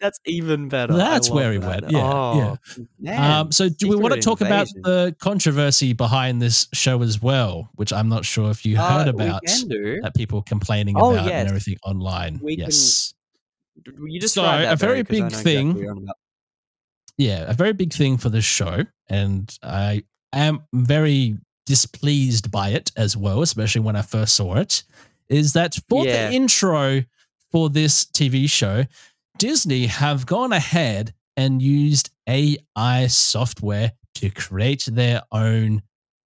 [0.00, 0.94] That's even better.
[0.94, 1.82] That's where he that.
[1.82, 1.92] went.
[1.92, 2.56] Yeah, oh,
[2.98, 3.32] Man.
[3.32, 7.20] Um, so do we want to Secret talk about the controversy behind this show as
[7.20, 10.00] well, which I'm not sure if you heard Uh, about can do.
[10.00, 11.34] that people complaining Oh, about yes.
[11.40, 12.40] and everything online.
[12.42, 13.12] We can- yes.
[14.06, 16.16] You just So, a very big exactly thing- what you're on about.
[17.18, 21.36] Yeah, a very big thing for this show, and I am very
[21.66, 24.82] displeased by it as well, especially when I first saw it.
[25.28, 26.28] Is that for Yeah.
[26.28, 27.04] the intro
[27.52, 28.84] for this TV show,
[29.40, 35.82] Disney have gone ahead and used AI software to create their own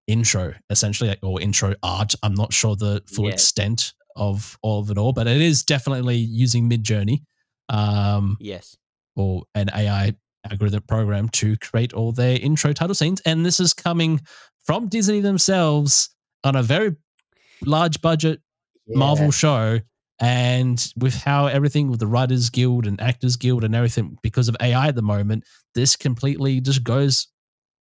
[0.07, 2.13] intro, essentially, or intro art.
[2.23, 3.33] I'm not sure the full Yeah.
[3.33, 7.23] extent of of it all, but it is definitely using Midjourney.
[7.69, 8.75] Um, Yes.
[9.15, 10.13] or an AI
[10.49, 13.21] algorithm program to create all their intro title scenes.
[13.21, 14.19] And this is coming
[14.65, 16.09] from Disney themselves
[16.43, 16.95] on a very
[17.65, 18.41] large budget
[18.87, 19.79] Marvel show.
[20.19, 24.55] And with how everything with the Writers Guild and Actors Guild and everything, because of
[24.61, 25.43] AI at the moment,
[25.73, 27.27] this completely just goes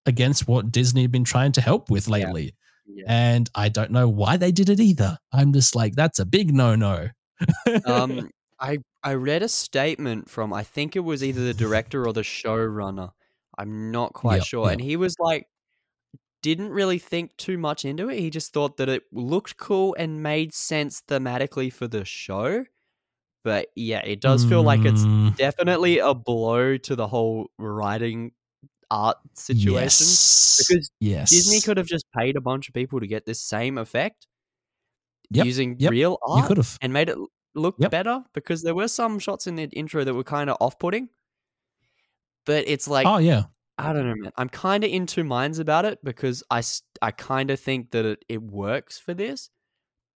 [0.07, 2.13] against what Disney have been trying to help with Yeah.
[2.15, 2.55] lately.
[2.87, 3.05] Yeah.
[3.07, 5.17] And I don't know why they did it either.
[5.33, 7.09] I'm just like, that's a big no no.
[7.87, 8.29] um,
[8.61, 12.23] I I read a statement from I think it was either the director or the
[12.23, 13.11] showrunner.
[13.57, 15.47] I'm not quite sure, and he was like,
[16.45, 18.19] didn't really think too much into it.
[18.21, 22.67] He just thought that it looked cool and made sense thematically for the show.
[23.45, 28.33] But yeah, it does feel like it's Mm, definitely a blow to the whole writing
[28.91, 30.67] art situation yes.
[30.69, 31.31] because yes.
[31.31, 34.27] Disney could have just paid a bunch of people to get this same effect
[35.31, 37.17] Yep, using yep, real art and made it
[37.55, 37.91] look Yep.
[37.91, 41.09] better because there were some shots in the intro that were kind of off-putting.
[42.45, 43.45] But it's like Oh yeah.
[43.79, 44.33] I don't know, man.
[44.37, 46.63] I'm kind of in two minds about it because I
[47.03, 49.51] I kind of think that it, it works for this,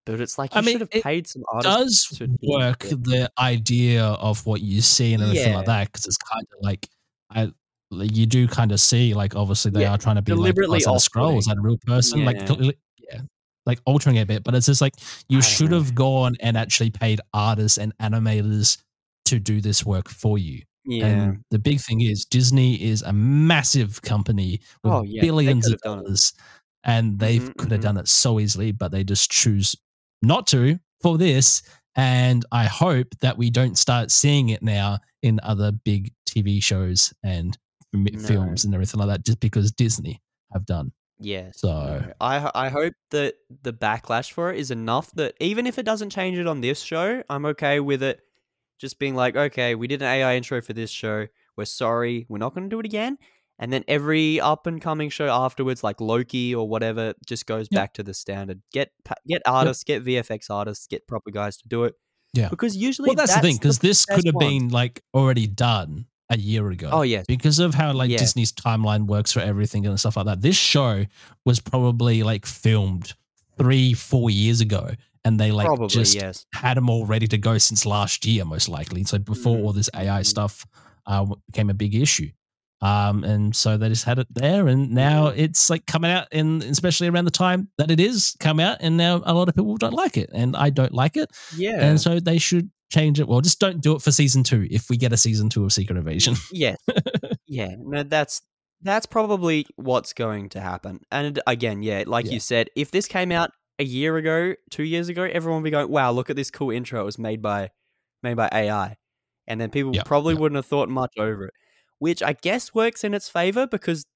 [0.05, 2.09] but it's like you I mean, should have paid some artists.
[2.11, 5.79] does to work the idea of what you see and everything like Yeah.
[5.79, 6.89] that because it's kind of like
[7.31, 7.51] I
[7.91, 10.81] you do kind of see like obviously they Yeah, are trying to be like deliberately
[10.87, 12.47] oh, that a Skrull is that a real person like Yeah.
[12.47, 12.79] clearly-
[13.11, 13.21] yeah
[13.65, 14.95] like altering it a bit but it's just like
[15.29, 18.79] you I should have gone and actually paid artists and animators
[19.27, 21.07] to do this work for you Yeah.
[21.07, 25.81] and the big thing is Disney is a massive company with Oh, yeah, billions of
[25.81, 26.33] dollars,
[26.85, 27.85] and they Mhm, could have mhm.
[27.85, 29.75] done it so easily, but they just choose
[30.23, 31.63] not to for this.
[31.97, 37.13] And I hope that we don't start seeing it now in other big TV shows
[37.23, 37.57] and
[37.93, 38.19] No.
[38.21, 40.21] films and everything like that, just because Disney
[40.53, 40.93] have done.
[41.19, 41.51] Yeah.
[41.55, 42.13] So- no.
[42.21, 46.11] I I hope that the backlash for it is enough that even if it doesn't
[46.11, 48.21] change it on this show, I'm okay with it
[48.79, 51.27] just being like, okay, we did an AI intro for this show.
[51.57, 53.19] We're sorry, we're not going to do it again.
[53.59, 57.81] And then every up and coming show afterwards, like Loki or whatever, just goes Yep.
[57.81, 58.61] back to the standard.
[58.73, 58.91] Get
[59.27, 61.95] get artists, get VFX artists, get proper guys to do it.
[62.35, 62.51] Yeah.
[62.51, 64.47] Because usually Well, that's, the thing because this could have ones.
[64.51, 66.91] been like already done a year ago.
[66.93, 68.19] Oh yes, because of how like Yeah.
[68.19, 70.43] Disney's timeline works for everything and stuff like that.
[70.43, 71.07] This show
[71.47, 73.15] was probably like filmed
[73.57, 74.91] three, four years ago,
[75.27, 76.47] and they like probably just yes.
[76.55, 79.05] had them all ready to go since last year, most likely.
[79.05, 80.65] So before Mm, all this AI stuff
[81.07, 82.31] uh, became a big issue.
[82.83, 86.63] Um, and so they just had it there, and now it's like coming out, and
[86.63, 89.77] especially around the time that it is come out, and now a lot of people
[89.79, 91.81] don't like it, and I don't like it, Yeah.
[91.81, 93.27] and so they should change it.
[93.29, 95.73] Well, just don't do it for season two if we get a season two of
[95.73, 96.35] Secret Invasion.
[96.53, 96.77] Yes.
[97.47, 97.75] yeah.
[97.79, 98.43] No, that's
[98.83, 101.01] that's probably what's going to happen.
[101.11, 102.33] And again, yeah, like Yeah.
[102.33, 105.71] you said, if this came out a year ago, two years ago, everyone would be
[105.71, 107.03] going, "Wow, look at this cool intro!
[107.03, 107.71] It was made by
[108.23, 108.97] made by AI,"
[109.47, 110.41] and then people Yeah, probably yeah.
[110.41, 111.55] wouldn't have thought much over it,
[111.99, 114.07] which I guess works in its favor because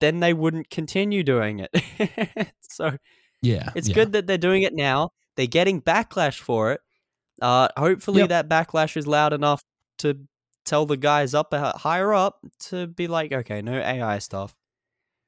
[0.00, 2.52] then they wouldn't continue doing it.
[2.62, 2.96] so
[3.42, 3.94] yeah, it's yeah.
[3.94, 5.10] good that they're doing it now.
[5.36, 6.80] They're getting backlash for it.
[7.42, 8.28] Uh, hopefully Yep.
[8.28, 9.62] that backlash is loud enough
[9.98, 10.18] to
[10.64, 14.54] tell the guys up uh, higher up to be like, okay, no AI stuff.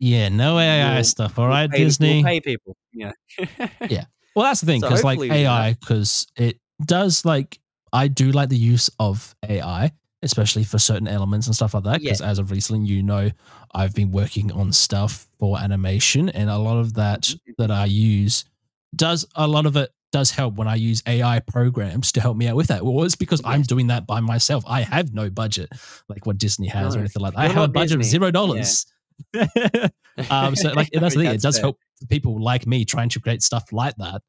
[0.03, 1.39] Yeah, no AI We'll- stuff.
[1.39, 2.25] All We'll right, pay- we'll Disney.
[2.25, 2.77] pay people.
[2.93, 3.13] Yeah.
[3.89, 4.05] Yeah.
[4.35, 7.59] Well, that's the thing So because like we do AI, because it does like
[7.93, 9.93] I do like the use of AI,
[10.23, 12.01] especially for certain elements and stuff like that.
[12.01, 13.31] Because as of recently, you know,
[13.75, 17.53] I've been working on stuff for animation, and a lot of that Mm-hmm.
[17.59, 18.45] that I use
[18.97, 22.47] does a lot of it does help when I use AI programs to help me
[22.49, 22.85] out with that.
[22.85, 24.63] Well, it's because I'm doing that by myself.
[24.67, 25.71] I have no budget
[26.09, 27.41] like what Disney has or anything like that.
[27.41, 28.85] I have a budget of zero dollars.
[30.31, 31.35] um, so like that's the thing.
[31.35, 31.63] It does fair.
[31.65, 34.23] help people like me trying to create stuff like that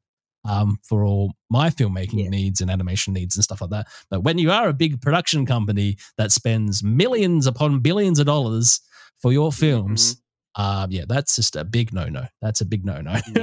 [0.44, 2.28] um, for all my filmmaking Yeah.
[2.30, 3.86] needs and animation needs and stuff like that.
[4.10, 8.80] But when you are a big production company that spends millions upon billions of dollars
[9.20, 9.60] for your Mm-hmm.
[9.60, 10.20] films,
[10.56, 12.26] um, yeah, that's just a big no no.
[12.40, 13.18] That's a big no no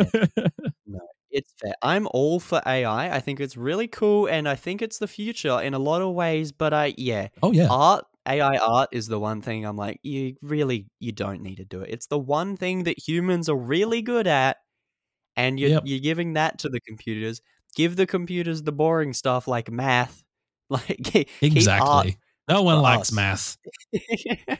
[0.88, 0.99] no.
[1.34, 1.74] It's fair.
[1.82, 3.16] I'm all for AI.
[3.16, 6.14] I think it's really cool and I think it's the future in a lot of
[6.14, 9.99] ways, but I yeah, oh yeah, art AI art is the one thing I'm like
[10.03, 11.89] you really you don't need to do it.
[11.91, 14.57] It's the one thing that humans are really good at
[15.36, 15.84] and you're Yep.
[15.86, 17.41] you're giving that to the computers.
[17.76, 20.24] Give the computers the boring stuff like math.
[20.72, 22.17] Like exactly.
[22.47, 23.11] No one likes us.
[23.11, 23.57] math.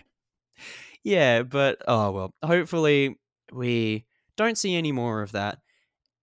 [1.04, 2.34] yeah, but oh well.
[2.44, 3.16] Hopefully
[3.52, 4.06] we
[4.38, 5.60] don't see any more of that.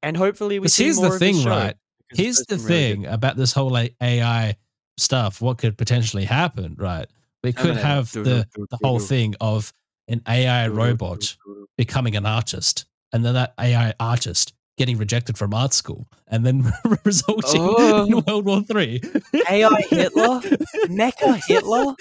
[0.03, 1.77] And hopefully we see here's more the thing, show, right?
[2.13, 2.95] Here's the been really good.
[2.97, 4.57] thing about this whole like AI
[4.99, 5.41] stuff.
[5.41, 7.07] What could potentially happen, right?
[7.43, 9.73] We could have the the whole thing of
[10.09, 11.37] an AI robot
[11.77, 16.73] becoming an artist, and then that AI artist getting rejected from art school, and then
[17.05, 18.23] resulting in Oh.
[18.27, 19.01] World War Three.
[19.49, 20.41] AI Hitler?
[20.89, 21.95] Mecha Hitler?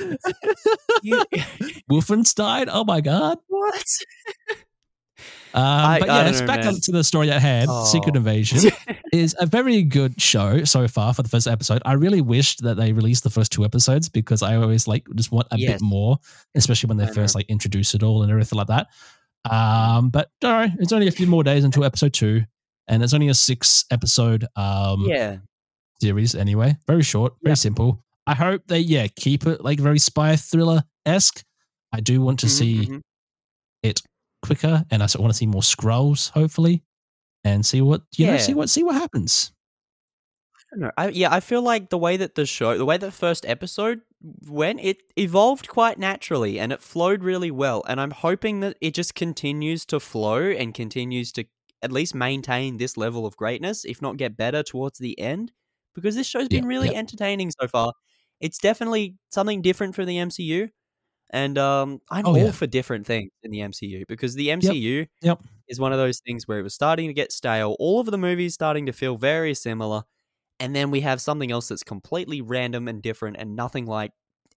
[1.03, 1.23] You,
[1.91, 2.69] Wolfenstein.
[2.71, 3.38] Oh my god.
[3.47, 3.85] what?
[5.53, 7.70] Um, I- but I yeah, it's know, back to the story at hand.
[7.88, 8.20] Secret Oh.
[8.20, 8.72] Invasion
[9.13, 11.82] is a very good show so far for the first episode.
[11.86, 15.32] I really wished that they released the first two episodes because I always like just
[15.32, 15.74] want a Yes.
[15.74, 16.18] bit more,
[16.55, 17.39] especially when they I first know.
[17.39, 18.88] like introduce it all and everything like that.
[19.49, 22.43] Um, but don't worry, it's only a few more days until episode two,
[22.88, 25.38] and it's only a six episode um yeah.
[26.01, 26.76] series anyway.
[26.88, 27.55] Very short, very Yeah.
[27.55, 28.03] simple.
[28.28, 31.43] I hope they yeah keep it like very spy thriller esque.
[31.93, 33.01] I do want to Mhm, see mhm.
[33.84, 34.01] it
[34.48, 36.84] quicker, and I want to see more Skrulls, hopefully,
[37.43, 39.52] and see what you know, see what see what happens.
[40.56, 40.91] I don't know.
[40.98, 44.02] I, yeah, I feel like the way that the show, the way that first episode
[44.48, 47.84] went, it evolved quite naturally and it flowed really well.
[47.88, 51.45] And I'm hoping that it just continues to flow and continues to
[51.82, 55.52] at least maintain this level of greatness, if not get better towards the end.
[55.95, 56.98] Because this show's been Yeah, really yeah.
[56.98, 57.93] entertaining so far.
[58.41, 60.70] It's definitely something different from the MCU.
[61.32, 62.51] And um, I'm Oh, all yeah.
[62.51, 65.41] for different things in the MCU because the MCU Yep.
[65.67, 67.75] is one of those things where it was starting to get stale.
[67.80, 70.03] All of the movies starting to feel very similar.
[70.59, 74.11] And then we have something else that's completely random and different and nothing like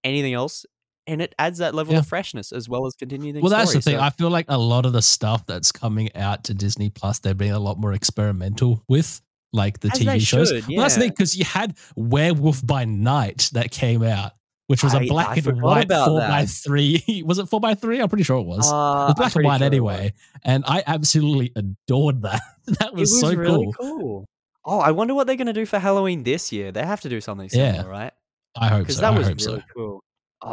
[0.04, 0.64] anything else.
[1.06, 1.98] And it adds that level Yeah.
[2.00, 3.40] of freshness as well as continuing.
[3.42, 3.96] Well, that's the thing.
[3.96, 7.18] So- I feel like a lot of the stuff that's coming out to Disney Plus,
[7.18, 9.20] they're being a lot more experimental with,
[9.52, 10.50] like the As TV shows.
[10.50, 14.32] should, Well, that's the thing because you had Werewolf by Night that came out,
[14.70, 17.24] which was a I- black I and white four by three.
[17.26, 18.00] was it four by three?
[18.00, 18.70] I'm pretty sure it was.
[18.72, 20.12] Uh, it was black and white sure anyway,
[20.44, 22.40] and I absolutely adored that.
[22.78, 23.10] that was.
[23.10, 23.98] was, It was so really cool.
[23.98, 24.28] cool.
[24.64, 26.70] Oh, I wonder what they're going to do for Halloween this year.
[26.70, 27.72] They have to do something Yeah.
[27.72, 28.12] similar, right?
[28.56, 29.00] I hope Because so.
[29.02, 29.62] that I was really so.
[29.74, 30.04] cool.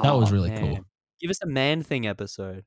[0.02, 0.80] That was Oh, really cool.
[1.22, 2.64] Give us a man thing episode.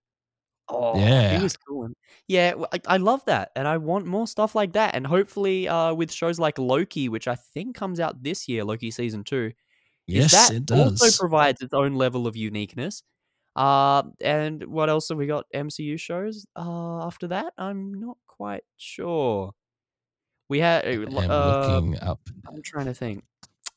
[0.68, 1.36] Oh, Yeah.
[1.36, 1.88] he was cool.
[2.28, 2.54] Yeah,
[2.86, 4.94] I, love that, and I want more stuff like that.
[4.94, 8.92] And hopefully, uh, with shows like Loki, which I think comes out this year, Loki
[8.92, 9.50] season two,
[10.10, 11.00] Yes, that it does.
[11.02, 13.02] also provides its own level of uniqueness.
[13.56, 15.44] Uh, and what else have we got?
[15.54, 16.46] MCU shows.
[16.56, 19.52] Uh, after that, I'm not quite sure.
[20.48, 20.84] We had.
[20.86, 22.20] I'm Uh, looking up.
[22.48, 23.24] I'm trying to think.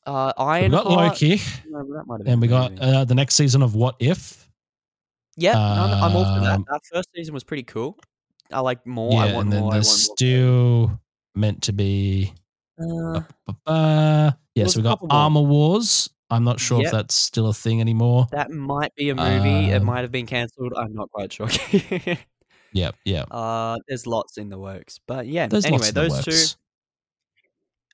[0.06, 3.36] Uh, We Iron got Loki, No, that might have and we got uh, the next
[3.36, 4.48] season of What If.
[5.36, 6.54] Yeah, I'm, I'm all for that.
[6.56, 7.98] um, That first season was pretty cool.
[8.52, 9.12] I like more.
[9.12, 9.72] yeah, I want and then more.
[9.72, 11.00] There's still
[11.34, 12.32] meant to be.
[12.78, 13.22] Uh,
[13.66, 15.08] Uh, yes, There's we got more.
[15.10, 16.10] Armor Wars.
[16.34, 16.86] I'm not sure Yep.
[16.86, 18.26] if that's still a thing anymore.
[18.32, 19.70] that might be a movie.
[19.70, 20.72] it Um, might have been cancelled.
[20.76, 21.48] I'm not quite sure.
[22.76, 23.28] Yep, yep.
[23.30, 25.46] uh, there's lots in the works, but yeah.
[25.46, 26.56] There's anyway, lots in the those two.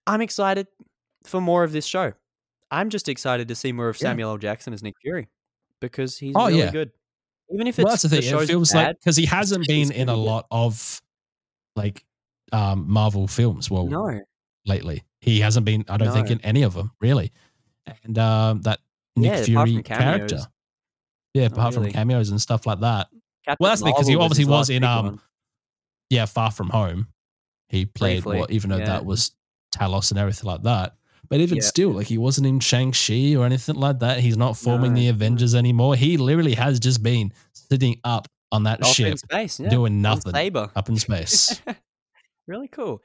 [0.07, 0.67] I'm excited
[1.25, 2.15] for more of this show.
[2.71, 4.09] I'm just excited to see more of Yeah.
[4.09, 4.39] Samuel L.
[4.39, 5.29] Jackson as Nick Fury
[5.81, 6.71] because he's Oh, really yeah.
[6.71, 6.93] good.
[7.53, 8.23] Even if it's Well, that's the thing.
[8.23, 10.19] show's It feels like bad, because he hasn't been in a good.
[10.19, 11.03] lot of
[11.77, 12.05] like
[12.53, 13.71] um Marvel films.
[13.71, 14.19] Well, no,
[14.67, 15.85] lately he hasn't been.
[15.91, 17.33] I don't think in any of them really.
[18.05, 18.81] And um that
[19.17, 20.41] Nick Yeah, Fury character.
[21.35, 21.91] Yeah, apart really.
[21.91, 23.09] from cameos and stuff like that.
[23.45, 25.21] Captain Well, that's because he obviously was last in, um, one.
[26.11, 27.07] Yeah, Far From Home.
[27.69, 28.87] He played Briefly, what, even though yeah.
[28.87, 29.31] that was
[29.73, 30.97] Talos and everything like that.
[31.29, 31.63] But even Yeah.
[31.63, 34.19] still, like he wasn't in Shang Chi or anything like that.
[34.19, 35.09] He's not forming No, the.
[35.09, 35.95] Avengers anymore.
[35.95, 39.69] He literally has just been sitting up on that Off ship, space, yeah.
[39.69, 41.63] doing nothing up in space.
[42.49, 43.01] really cool.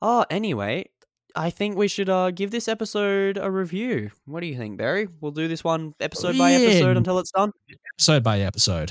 [0.00, 0.88] Oh, anyway,
[1.36, 4.10] I think we should uh, give this episode a review.
[4.24, 5.06] What do you think, Barry?
[5.20, 6.66] We'll do this one episode by Yeah.
[6.68, 7.52] episode until it's done.
[7.94, 8.90] episode by episode.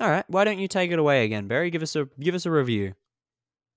[0.00, 0.24] All right.
[0.28, 1.70] Why don't you take it away again, Barry?
[1.70, 2.94] Give us a give us a review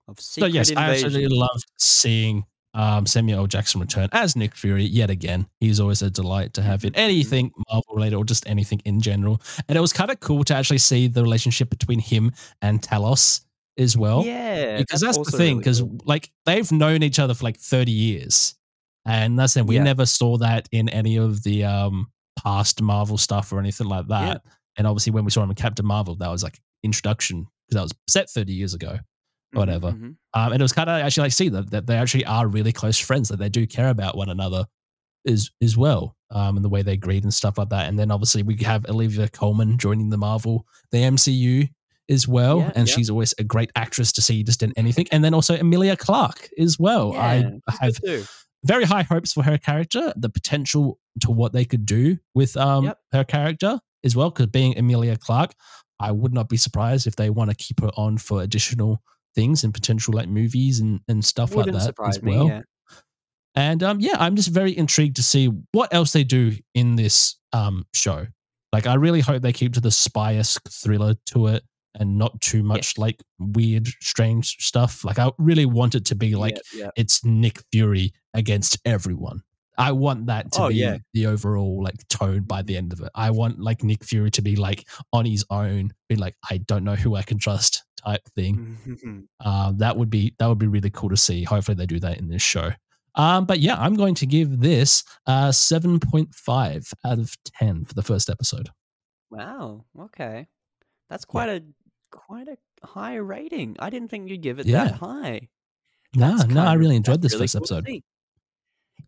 [0.08, 3.48] of So Secret yes, I absolutely loved seeing um, Samuel L.
[3.48, 5.48] Jackson return as Nick Fury yet again.
[5.60, 9.00] He's always a delight to have in Mhm, anything Marvel related or just anything in
[9.00, 9.42] general.
[9.68, 12.32] And it was kind of cool to actually see the relationship between him
[12.62, 13.42] and Talos
[13.78, 14.24] as well.
[14.26, 15.48] yeah, because that's, the also thing.
[15.56, 15.98] really Because cool.
[16.06, 18.56] like they've known each other for like thirty years,
[19.06, 19.66] and that's it.
[19.66, 19.84] We Yeah.
[19.84, 22.08] never saw that in any of the um,
[22.44, 24.44] past Marvel stuff or anything like that.
[24.78, 27.82] And obviously, when we saw him in Captain Marvel, that was like introduction because that
[27.84, 28.98] was set thirty years ago.
[29.54, 29.92] Mhm, whatever.
[29.92, 30.16] mhm.
[30.34, 32.72] Um, and it was kind of actually like see that, that they actually are really
[32.72, 34.66] close friends, that they do care about one another
[35.28, 37.88] as as well, um, and the way they greet and stuff like that.
[37.88, 41.70] And then obviously we have Olivia Colman joining the Marvel, the MCU
[42.10, 42.94] as well, Yeah, and yeah.
[42.96, 45.08] she's always a great actress to see just in anything.
[45.12, 47.12] And then also Emilia Clarke as well.
[47.14, 47.98] Yeah, I have
[48.66, 52.86] very high hopes for her character, the potential to what they could do with um
[52.86, 52.98] Yep.
[53.14, 54.30] her character as well.
[54.30, 55.54] Because being Emilia Clarke,
[56.00, 59.02] I would not be surprised if they want to keep her on for additional
[59.36, 62.36] things and potential like movies and and stuff Wouldn't like that as me.
[62.38, 62.48] well.
[62.48, 62.62] Yeah.
[63.56, 67.38] And um yeah, I'm just very intrigued to see what else they do in this
[67.54, 68.28] um show.
[68.72, 71.64] Like I really hope they keep to the spy-esque thriller to it
[72.00, 72.98] and not too much Yes.
[72.98, 75.04] like weird, strange stuff.
[75.06, 76.90] Like I really want it to be like yeah, yeah.
[76.96, 79.42] it's Nick Fury against everyone.
[79.78, 80.98] I want that to Oh, be yeah.
[81.14, 83.10] the overall like tone by the end of it.
[83.16, 86.84] I want like Nick Fury to be like on his own, be like, I don't
[86.84, 88.78] know who I can trust type thing.
[88.86, 89.24] Mhm.
[89.46, 91.44] Um, that would be that would be really cool to see.
[91.44, 92.72] Hopefully they do that in this show.
[93.16, 98.04] Um, but yeah, I'm going to give this uh 7.5 out of 10 for the
[98.04, 98.70] first episode.
[99.30, 99.86] wow.
[100.00, 100.48] Okay.
[101.10, 101.64] That's quite a
[102.14, 102.58] quite a
[102.88, 103.76] high rating.
[103.80, 104.86] I didn't think you'd give it Yeah.
[104.86, 105.50] that high.
[106.16, 108.02] No, That's no, I really enjoyed this really first cool episode.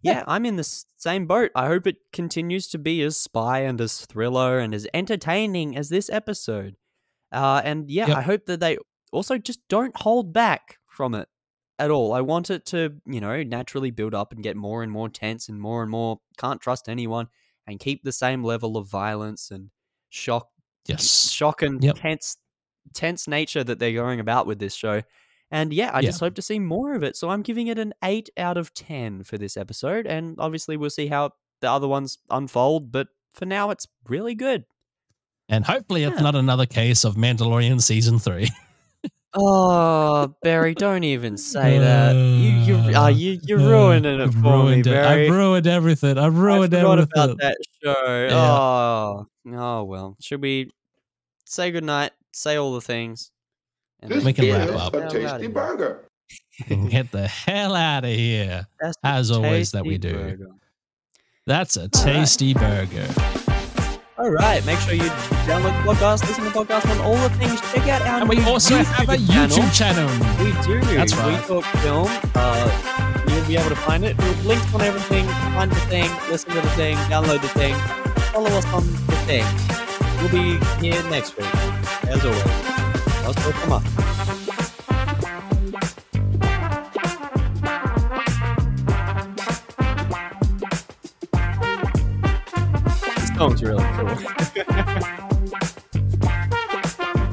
[0.02, 0.64] Yeah, I'm in the
[0.98, 1.52] same boat.
[1.56, 5.90] I hope it continues to be as spy and as thriller and as entertaining as
[5.90, 6.76] this episode.
[7.32, 8.18] Uh, and yeah, Yep.
[8.18, 8.78] I hope that they
[9.12, 11.28] also just don't hold back from it
[11.80, 12.14] at all.
[12.14, 15.50] I want it to, you know, naturally build up and get more and more tense
[15.50, 17.28] and more and more can't trust anyone
[17.68, 19.70] and keep the same level of violence and
[20.10, 20.50] shock
[20.88, 21.32] Yes.
[21.32, 21.96] shock and Yep.
[21.98, 22.38] tense
[22.94, 25.02] tense nature that they're going about with this show.
[25.52, 26.08] And yeah, I Yeah.
[26.10, 27.16] just hope to see more of it.
[27.16, 30.90] So I'm giving it an 8 out of 10 for this episode and obviously we'll
[30.90, 31.32] see how
[31.62, 34.66] the other ones unfold, but for now it's really good.
[35.48, 38.50] And hopefully it's not another case of Mandalorian season 3.
[39.38, 42.16] Oh, Barry, don't even say that.
[42.16, 44.92] You you uh, Uh, you you're uh, ruining it I've for me, ruined it.
[44.92, 45.28] Barry.
[45.28, 46.18] I've ruined everything.
[46.18, 47.12] I've I ruined forgot everything.
[47.24, 48.28] about that show.
[48.30, 48.58] Yeah.
[48.58, 50.16] Oh, oh well.
[50.22, 50.72] Should we
[51.46, 52.12] say goodnight?
[52.36, 53.32] Say all the things.
[54.02, 54.92] and This We can wrap get up.
[54.92, 56.10] the a hell tasty burger.
[56.70, 58.68] and get the hell out of here.
[58.82, 60.14] That's As always that we do.
[60.14, 60.48] burger.
[61.48, 63.08] That's a tasty burger.
[64.18, 65.04] All right, make sure you
[65.48, 67.60] download the podcast, listen to the podcast on all the things.
[67.72, 69.16] Check out our And we new also have a.
[69.16, 70.10] YouTube channel.
[70.44, 70.82] We do.
[70.96, 71.28] That's right.
[71.28, 71.46] We right.
[71.48, 72.08] talk film.
[72.36, 74.18] Uh, you'll be able to find it.
[74.18, 75.26] We'll links on everything.
[75.26, 77.76] Find the thing, listen to the thing, download the thing.
[78.34, 79.46] follow us on the thing.
[80.20, 81.48] We'll be here next week,
[82.10, 82.44] as always,
[83.24, 83.82] hasta a próxima.
[93.34, 95.06] Stones really cool.